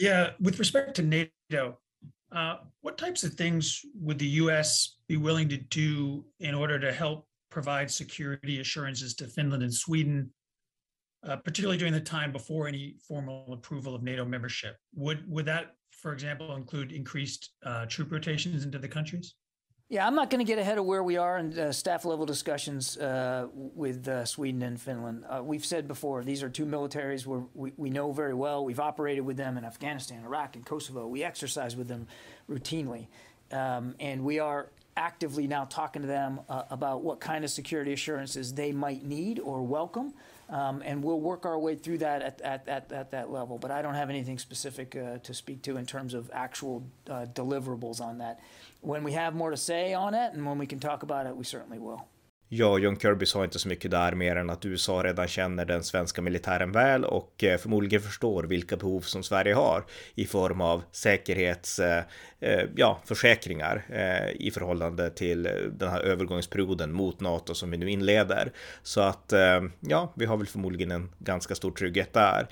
Yeah, 0.00 0.30
with 0.38 0.58
respect 0.58 0.94
to 0.94 1.02
NATO, 1.02 1.74
Uh, 2.32 2.56
what 2.80 2.98
types 2.98 3.24
of 3.24 3.34
things 3.34 3.82
would 4.00 4.18
the 4.18 4.26
U.S. 4.26 4.96
be 5.08 5.16
willing 5.16 5.48
to 5.48 5.56
do 5.56 6.24
in 6.40 6.54
order 6.54 6.78
to 6.78 6.92
help 6.92 7.26
provide 7.50 7.90
security 7.90 8.60
assurances 8.60 9.14
to 9.14 9.26
Finland 9.26 9.62
and 9.62 9.72
Sweden, 9.72 10.30
uh, 11.26 11.36
particularly 11.36 11.78
during 11.78 11.92
the 11.92 12.00
time 12.00 12.32
before 12.32 12.66
any 12.66 12.96
formal 13.06 13.52
approval 13.52 13.94
of 13.94 14.02
NATO 14.02 14.24
membership? 14.24 14.76
Would 14.94 15.28
would 15.30 15.46
that, 15.46 15.76
for 15.90 16.12
example, 16.12 16.56
include 16.56 16.92
increased 16.92 17.50
uh, 17.64 17.86
troop 17.86 18.10
rotations 18.10 18.64
into 18.64 18.78
the 18.78 18.88
countries? 18.88 19.34
Yeah, 19.88 20.04
I'm 20.04 20.16
not 20.16 20.30
going 20.30 20.44
to 20.44 20.44
get 20.44 20.58
ahead 20.58 20.78
of 20.78 20.84
where 20.84 21.04
we 21.04 21.16
are 21.16 21.38
in 21.38 21.56
uh, 21.56 21.70
staff 21.70 22.04
level 22.04 22.26
discussions 22.26 22.96
uh, 22.96 23.46
with 23.52 24.08
uh, 24.08 24.24
Sweden 24.24 24.62
and 24.62 24.80
Finland. 24.80 25.24
Uh, 25.28 25.44
we've 25.44 25.64
said 25.64 25.86
before, 25.86 26.24
these 26.24 26.42
are 26.42 26.48
two 26.48 26.66
militaries 26.66 27.24
where 27.24 27.44
we, 27.54 27.72
we 27.76 27.88
know 27.88 28.10
very 28.10 28.34
well. 28.34 28.64
We've 28.64 28.80
operated 28.80 29.24
with 29.24 29.36
them 29.36 29.56
in 29.56 29.64
Afghanistan, 29.64 30.24
Iraq, 30.24 30.56
and 30.56 30.66
Kosovo. 30.66 31.06
We 31.06 31.22
exercise 31.22 31.76
with 31.76 31.86
them 31.86 32.08
routinely. 32.50 33.06
Um, 33.52 33.94
and 34.00 34.24
we 34.24 34.40
are 34.40 34.70
actively 34.96 35.46
now 35.46 35.64
talking 35.64 36.02
to 36.02 36.08
them 36.08 36.40
uh, 36.48 36.62
about 36.70 37.02
what 37.02 37.20
kind 37.20 37.44
of 37.44 37.50
security 37.50 37.92
assurances 37.92 38.54
they 38.54 38.72
might 38.72 39.04
need 39.04 39.38
or 39.38 39.62
welcome. 39.62 40.14
Um, 40.48 40.80
and 40.84 41.02
we'll 41.02 41.20
work 41.20 41.44
our 41.44 41.58
way 41.58 41.74
through 41.74 41.98
that 41.98 42.22
at, 42.22 42.40
at, 42.40 42.68
at, 42.68 42.92
at 42.92 43.10
that 43.10 43.30
level. 43.30 43.58
But 43.58 43.72
I 43.72 43.82
don't 43.82 43.94
have 43.94 44.10
anything 44.10 44.38
specific 44.38 44.94
uh, 44.94 45.18
to 45.18 45.34
speak 45.34 45.62
to 45.62 45.76
in 45.76 45.86
terms 45.86 46.14
of 46.14 46.30
actual 46.32 46.84
deliverables 47.06 48.00
on 48.00 48.18
that. 48.18 48.40
when 48.80 49.02
we 49.02 49.12
have 49.12 49.34
more 49.34 49.50
to 49.50 49.56
say 49.56 49.92
on 49.92 50.14
it 50.14 50.32
and 50.32 50.46
when 50.46 50.58
we 50.58 50.66
can 50.66 50.78
talk 50.78 51.02
about 51.02 51.26
it, 51.26 51.36
we 51.36 51.44
certainly 51.44 51.78
will. 51.78 52.06
Ja, 52.48 52.78
John 52.78 52.96
Kirby 52.96 53.26
sa 53.26 53.44
inte 53.44 53.58
så 53.58 53.68
mycket 53.68 53.90
där 53.90 54.12
mer 54.12 54.36
än 54.36 54.50
att 54.50 54.64
USA 54.64 55.02
redan 55.02 55.28
känner 55.28 55.64
den 55.64 55.84
svenska 55.84 56.22
militären 56.22 56.72
väl 56.72 57.04
och 57.04 57.44
eh, 57.44 57.58
förmodligen 57.58 58.00
förstår 58.00 58.44
vilka 58.44 58.76
behov 58.76 59.00
som 59.00 59.22
Sverige 59.22 59.54
har 59.54 59.84
i 60.14 60.26
form 60.26 60.60
av 60.60 60.82
säkerhets, 60.92 61.78
eh, 61.78 62.04
eh 62.40 62.64
ja, 62.76 63.00
försäkringar 63.04 63.84
eh, 63.88 64.46
i 64.46 64.50
förhållande 64.50 65.10
till 65.10 65.42
den 65.72 65.88
här 65.88 66.00
övergångsperioden 66.00 66.92
mot 66.92 67.20
NATO 67.20 67.54
som 67.54 67.70
vi 67.70 67.76
nu 67.76 67.90
inleder. 67.90 68.52
Så 68.82 69.00
att 69.00 69.32
ja, 69.80 70.12
vi 70.16 70.24
har 70.24 70.36
väl 70.36 70.46
förmodligen 70.46 70.90
en 70.90 71.10
ganska 71.18 71.54
stor 71.54 71.70
trygghet 71.70 72.12
där. 72.12 72.46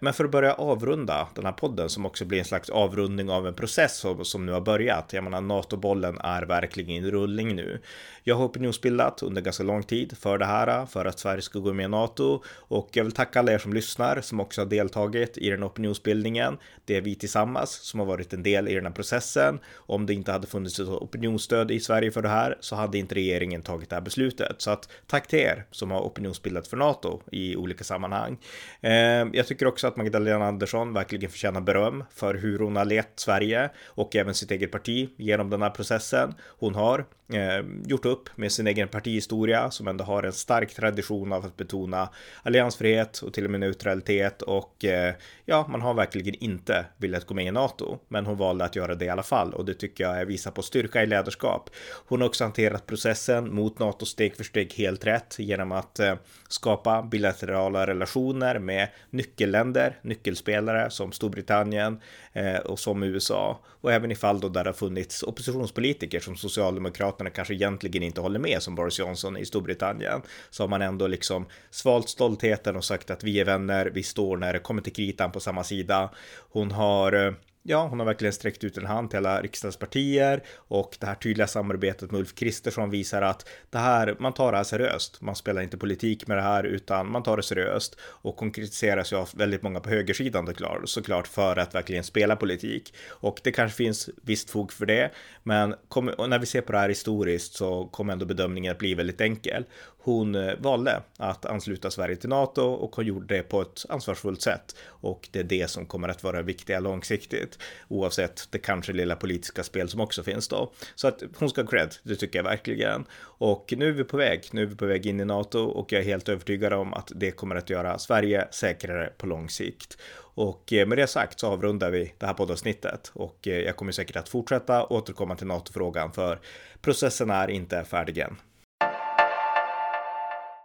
Men 0.00 0.12
för 0.12 0.24
att 0.24 0.30
börja 0.30 0.54
avrunda 0.54 1.28
den 1.34 1.44
här 1.44 1.52
podden 1.52 1.88
som 1.88 2.06
också 2.06 2.24
blir 2.24 2.38
en 2.38 2.44
slags 2.44 2.70
avrundning 2.70 3.30
av 3.30 3.46
en 3.46 3.54
process 3.54 3.96
som, 3.96 4.24
som 4.24 4.46
nu 4.46 4.52
har 4.52 4.60
börjat. 4.60 5.12
Jag 5.12 5.24
menar, 5.24 5.40
NATO-bollen 5.40 6.18
är 6.18 6.42
verkligen 6.42 6.90
i 7.04 7.10
rullning 7.10 7.56
nu. 7.56 7.80
Jag 8.24 8.36
har 8.36 8.44
opinionsbildat 8.44 8.99
under 9.22 9.42
ganska 9.42 9.62
lång 9.62 9.82
tid 9.82 10.16
för 10.18 10.38
det 10.38 10.44
här, 10.44 10.86
för 10.86 11.04
att 11.04 11.18
Sverige 11.18 11.42
ska 11.42 11.58
gå 11.58 11.72
med 11.72 11.84
i 11.84 11.88
NATO 11.88 12.42
och 12.46 12.88
jag 12.92 13.04
vill 13.04 13.12
tacka 13.12 13.38
alla 13.38 13.52
er 13.52 13.58
som 13.58 13.72
lyssnar 13.72 14.20
som 14.20 14.40
också 14.40 14.60
har 14.60 14.66
deltagit 14.66 15.38
i 15.38 15.50
den 15.50 15.64
opinionsbildningen. 15.64 16.58
Det 16.84 16.96
är 16.96 17.00
vi 17.00 17.14
tillsammans 17.14 17.70
som 17.70 18.00
har 18.00 18.06
varit 18.06 18.32
en 18.32 18.42
del 18.42 18.68
i 18.68 18.74
den 18.74 18.86
här 18.86 18.92
processen. 18.92 19.58
Om 19.76 20.06
det 20.06 20.14
inte 20.14 20.32
hade 20.32 20.46
funnits 20.46 20.80
ett 20.80 20.88
opinionsstöd 20.88 21.70
i 21.70 21.80
Sverige 21.80 22.10
för 22.10 22.22
det 22.22 22.28
här 22.28 22.56
så 22.60 22.76
hade 22.76 22.98
inte 22.98 23.14
regeringen 23.14 23.62
tagit 23.62 23.90
det 23.90 23.96
här 23.96 24.02
beslutet. 24.02 24.54
Så 24.58 24.70
att 24.70 24.88
tack 25.06 25.26
till 25.26 25.38
er 25.38 25.66
som 25.70 25.90
har 25.90 26.00
opinionsbildat 26.00 26.68
för 26.68 26.76
NATO 26.76 27.20
i 27.32 27.56
olika 27.56 27.84
sammanhang. 27.84 28.38
Ehm, 28.80 29.30
jag 29.34 29.46
tycker 29.46 29.66
också 29.66 29.86
att 29.86 29.96
Magdalena 29.96 30.46
Andersson 30.46 30.92
verkligen 30.92 31.30
förtjänar 31.30 31.60
beröm 31.60 32.04
för 32.10 32.34
hur 32.34 32.58
hon 32.58 32.76
har 32.76 32.84
lett 32.84 33.12
Sverige 33.16 33.70
och 33.84 34.16
även 34.16 34.34
sitt 34.34 34.50
eget 34.50 34.72
parti 34.72 35.08
genom 35.16 35.50
den 35.50 35.62
här 35.62 35.70
processen. 35.70 36.34
Hon 36.58 36.74
har 36.74 37.04
Eh, 37.32 37.64
gjort 37.86 38.04
upp 38.04 38.28
med 38.36 38.52
sin 38.52 38.66
egen 38.66 38.88
partihistoria 38.88 39.70
som 39.70 39.88
ändå 39.88 40.04
har 40.04 40.22
en 40.22 40.32
stark 40.32 40.74
tradition 40.74 41.32
av 41.32 41.44
att 41.44 41.56
betona 41.56 42.08
alliansfrihet 42.42 43.18
och 43.18 43.34
till 43.34 43.44
och 43.44 43.50
med 43.50 43.60
neutralitet 43.60 44.42
och 44.42 44.84
eh, 44.84 45.14
ja, 45.44 45.66
man 45.68 45.80
har 45.80 45.94
verkligen 45.94 46.34
inte 46.34 46.86
velat 46.96 47.26
gå 47.26 47.34
med 47.34 47.46
i 47.46 47.50
NATO, 47.50 47.98
men 48.08 48.26
hon 48.26 48.36
valde 48.36 48.64
att 48.64 48.76
göra 48.76 48.94
det 48.94 49.04
i 49.04 49.08
alla 49.08 49.22
fall 49.22 49.54
och 49.54 49.64
det 49.64 49.74
tycker 49.74 50.04
jag 50.04 50.26
visar 50.26 50.50
på 50.50 50.62
styrka 50.62 51.02
i 51.02 51.06
ledarskap. 51.06 51.70
Hon 52.06 52.20
har 52.20 52.28
också 52.28 52.44
hanterat 52.44 52.86
processen 52.86 53.54
mot 53.54 53.78
NATO 53.78 54.06
steg 54.06 54.36
för 54.36 54.44
steg 54.44 54.72
helt 54.74 55.06
rätt 55.06 55.36
genom 55.38 55.72
att 55.72 55.98
eh, 55.98 56.14
skapa 56.48 57.02
bilaterala 57.02 57.86
relationer 57.86 58.58
med 58.58 58.88
nyckelländer, 59.10 59.98
nyckelspelare 60.02 60.90
som 60.90 61.12
Storbritannien 61.12 62.00
eh, 62.32 62.56
och 62.58 62.78
som 62.78 63.02
USA 63.02 63.60
och 63.66 63.92
även 63.92 64.10
i 64.10 64.14
fall 64.14 64.40
då 64.40 64.48
där 64.48 64.64
det 64.64 64.70
har 64.70 64.74
funnits 64.74 65.22
oppositionspolitiker 65.22 66.20
som 66.20 66.36
Socialdemokraterna 66.36 67.19
kanske 67.26 67.54
egentligen 67.54 68.02
inte 68.02 68.20
håller 68.20 68.38
med 68.38 68.62
som 68.62 68.74
Boris 68.74 68.98
Johnson 68.98 69.36
i 69.36 69.46
Storbritannien 69.46 70.22
så 70.50 70.62
har 70.62 70.68
man 70.68 70.82
ändå 70.82 71.06
liksom 71.06 71.46
svalt 71.70 72.08
stoltheten 72.08 72.76
och 72.76 72.84
sagt 72.84 73.10
att 73.10 73.24
vi 73.24 73.40
är 73.40 73.44
vänner, 73.44 73.90
vi 73.94 74.02
står 74.02 74.36
när 74.36 74.52
det 74.52 74.58
kommer 74.58 74.82
till 74.82 74.92
kritan 74.92 75.32
på 75.32 75.40
samma 75.40 75.64
sida. 75.64 76.10
Hon 76.50 76.70
har 76.70 77.26
eh, 77.26 77.32
Ja, 77.62 77.86
hon 77.86 77.98
har 77.98 78.06
verkligen 78.06 78.32
sträckt 78.32 78.64
ut 78.64 78.78
en 78.78 78.86
hand 78.86 79.10
till 79.10 79.16
alla 79.18 79.42
riksdagspartier 79.42 80.42
och 80.56 80.96
det 81.00 81.06
här 81.06 81.14
tydliga 81.14 81.46
samarbetet 81.46 82.10
med 82.10 82.18
Ulf 82.18 82.34
Kristersson 82.34 82.90
visar 82.90 83.22
att 83.22 83.48
det 83.70 83.78
här, 83.78 84.16
man 84.18 84.32
tar 84.32 84.52
det 84.52 84.56
här 84.56 84.64
seriöst. 84.64 85.20
Man 85.20 85.36
spelar 85.36 85.62
inte 85.62 85.78
politik 85.78 86.26
med 86.26 86.36
det 86.36 86.42
här 86.42 86.64
utan 86.64 87.10
man 87.10 87.22
tar 87.22 87.36
det 87.36 87.42
seriöst 87.42 87.96
och 88.00 88.36
konkretiseras 88.36 89.12
ju 89.12 89.16
av 89.16 89.28
väldigt 89.34 89.62
många 89.62 89.80
på 89.80 89.90
högersidan 89.90 90.46
såklart, 90.46 90.88
såklart 90.88 91.28
för 91.28 91.56
att 91.56 91.74
verkligen 91.74 92.04
spela 92.04 92.36
politik. 92.36 92.94
Och 93.08 93.40
det 93.44 93.52
kanske 93.52 93.76
finns 93.76 94.10
visst 94.22 94.50
fog 94.50 94.72
för 94.72 94.86
det, 94.86 95.10
men 95.42 95.74
kom, 95.88 96.10
när 96.28 96.38
vi 96.38 96.46
ser 96.46 96.60
på 96.60 96.72
det 96.72 96.78
här 96.78 96.88
historiskt 96.88 97.54
så 97.54 97.86
kommer 97.86 98.12
ändå 98.12 98.26
bedömningen 98.26 98.72
att 98.72 98.78
bli 98.78 98.94
väldigt 98.94 99.20
enkel. 99.20 99.64
Hon 100.02 100.34
eh, 100.34 100.54
valde 100.58 101.02
att 101.16 101.46
ansluta 101.46 101.90
Sverige 101.90 102.16
till 102.16 102.28
NATO 102.28 102.62
och 102.62 102.96
hon 102.96 103.06
gjorde 103.06 103.36
det 103.36 103.42
på 103.42 103.62
ett 103.62 103.84
ansvarsfullt 103.88 104.42
sätt 104.42 104.76
och 104.86 105.28
det 105.32 105.38
är 105.38 105.44
det 105.44 105.70
som 105.70 105.86
kommer 105.86 106.08
att 106.08 106.22
vara 106.22 106.42
viktiga 106.42 106.80
långsiktigt 106.80 107.58
oavsett 107.88 108.48
det 108.50 108.58
kanske 108.58 108.92
lilla 108.92 109.16
politiska 109.16 109.62
spel 109.62 109.88
som 109.88 110.00
också 110.00 110.22
finns 110.22 110.48
då. 110.48 110.72
Så 110.94 111.08
att 111.08 111.22
hon 111.38 111.50
ska 111.50 111.62
ha 111.62 111.68
cred, 111.68 111.94
det 112.02 112.16
tycker 112.16 112.38
jag 112.38 112.44
verkligen. 112.44 113.04
Och 113.22 113.74
nu 113.76 113.88
är 113.88 113.92
vi 113.92 114.04
på 114.04 114.16
väg, 114.16 114.48
nu 114.52 114.62
är 114.62 114.66
vi 114.66 114.76
på 114.76 114.86
väg 114.86 115.06
in 115.06 115.20
i 115.20 115.24
NATO 115.24 115.58
och 115.58 115.92
jag 115.92 116.00
är 116.00 116.04
helt 116.04 116.28
övertygad 116.28 116.72
om 116.72 116.94
att 116.94 117.12
det 117.14 117.30
kommer 117.30 117.56
att 117.56 117.70
göra 117.70 117.98
Sverige 117.98 118.48
säkrare 118.50 119.12
på 119.18 119.26
lång 119.26 119.50
sikt. 119.50 119.98
Och 120.34 120.72
eh, 120.72 120.86
med 120.86 120.98
det 120.98 121.06
sagt 121.06 121.40
så 121.40 121.46
avrundar 121.46 121.90
vi 121.90 122.14
det 122.18 122.26
här 122.26 122.34
poddavsnittet 122.34 123.10
och 123.14 123.48
eh, 123.48 123.60
jag 123.60 123.76
kommer 123.76 123.92
säkert 123.92 124.16
att 124.16 124.28
fortsätta 124.28 124.86
återkomma 124.86 125.36
till 125.36 125.46
NATO-frågan 125.46 126.12
för 126.12 126.40
processen 126.80 127.30
är 127.30 127.50
inte 127.50 127.84
färdig 127.84 128.18
än. 128.18 128.36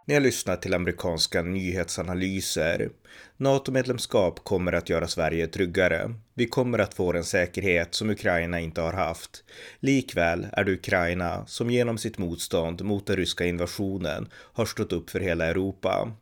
Ni 0.08 0.14
har 0.14 0.20
lyssnat 0.20 0.62
till 0.62 0.74
amerikanska 0.74 1.42
nyhetsanalyser. 1.42 2.90
NATO-medlemskap 3.36 4.44
kommer 4.44 4.72
att 4.72 4.88
göra 4.88 5.08
Sverige 5.08 5.46
tryggare. 5.46 6.14
Vi 6.34 6.46
kommer 6.46 6.78
att 6.78 6.94
få 6.94 7.12
en 7.12 7.24
säkerhet 7.24 7.94
som 7.94 8.10
Ukraina 8.10 8.60
inte 8.60 8.80
har 8.80 8.92
haft. 8.92 9.44
Likväl 9.80 10.46
är 10.52 10.64
det 10.64 10.72
Ukraina 10.72 11.46
som 11.46 11.70
genom 11.70 11.98
sitt 11.98 12.18
motstånd 12.18 12.84
mot 12.84 13.06
den 13.06 13.16
ryska 13.16 13.44
invasionen 13.44 14.28
har 14.32 14.66
stått 14.66 14.92
upp 14.92 15.10
för 15.10 15.20
hela 15.20 15.46
Europa. 15.46 16.12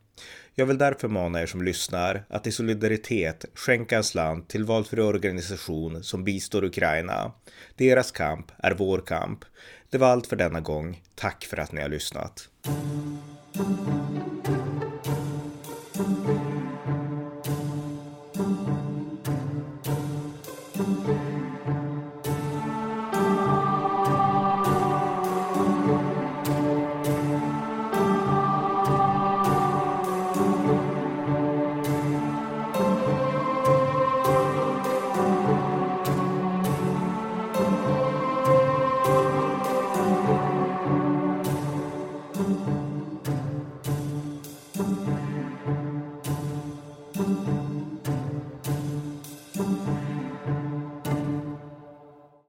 Jag 0.55 0.65
vill 0.65 0.77
därför 0.77 1.07
mana 1.07 1.41
er 1.41 1.45
som 1.45 1.61
lyssnar 1.61 2.25
att 2.29 2.47
i 2.47 2.51
solidaritet 2.51 3.45
skänka 3.53 3.97
en 3.97 4.03
slant 4.03 4.49
till 4.49 4.63
valfri 4.63 5.01
organisation 5.01 6.03
som 6.03 6.23
bistår 6.23 6.63
Ukraina. 6.63 7.31
Deras 7.75 8.11
kamp 8.11 8.51
är 8.57 8.71
vår 8.71 8.99
kamp. 8.99 9.39
Det 9.89 9.97
var 9.97 10.07
allt 10.07 10.27
för 10.27 10.35
denna 10.35 10.61
gång. 10.61 11.01
Tack 11.15 11.45
för 11.45 11.57
att 11.57 11.71
ni 11.71 11.81
har 11.81 11.89
lyssnat 11.89 12.49
thank 13.55 14.34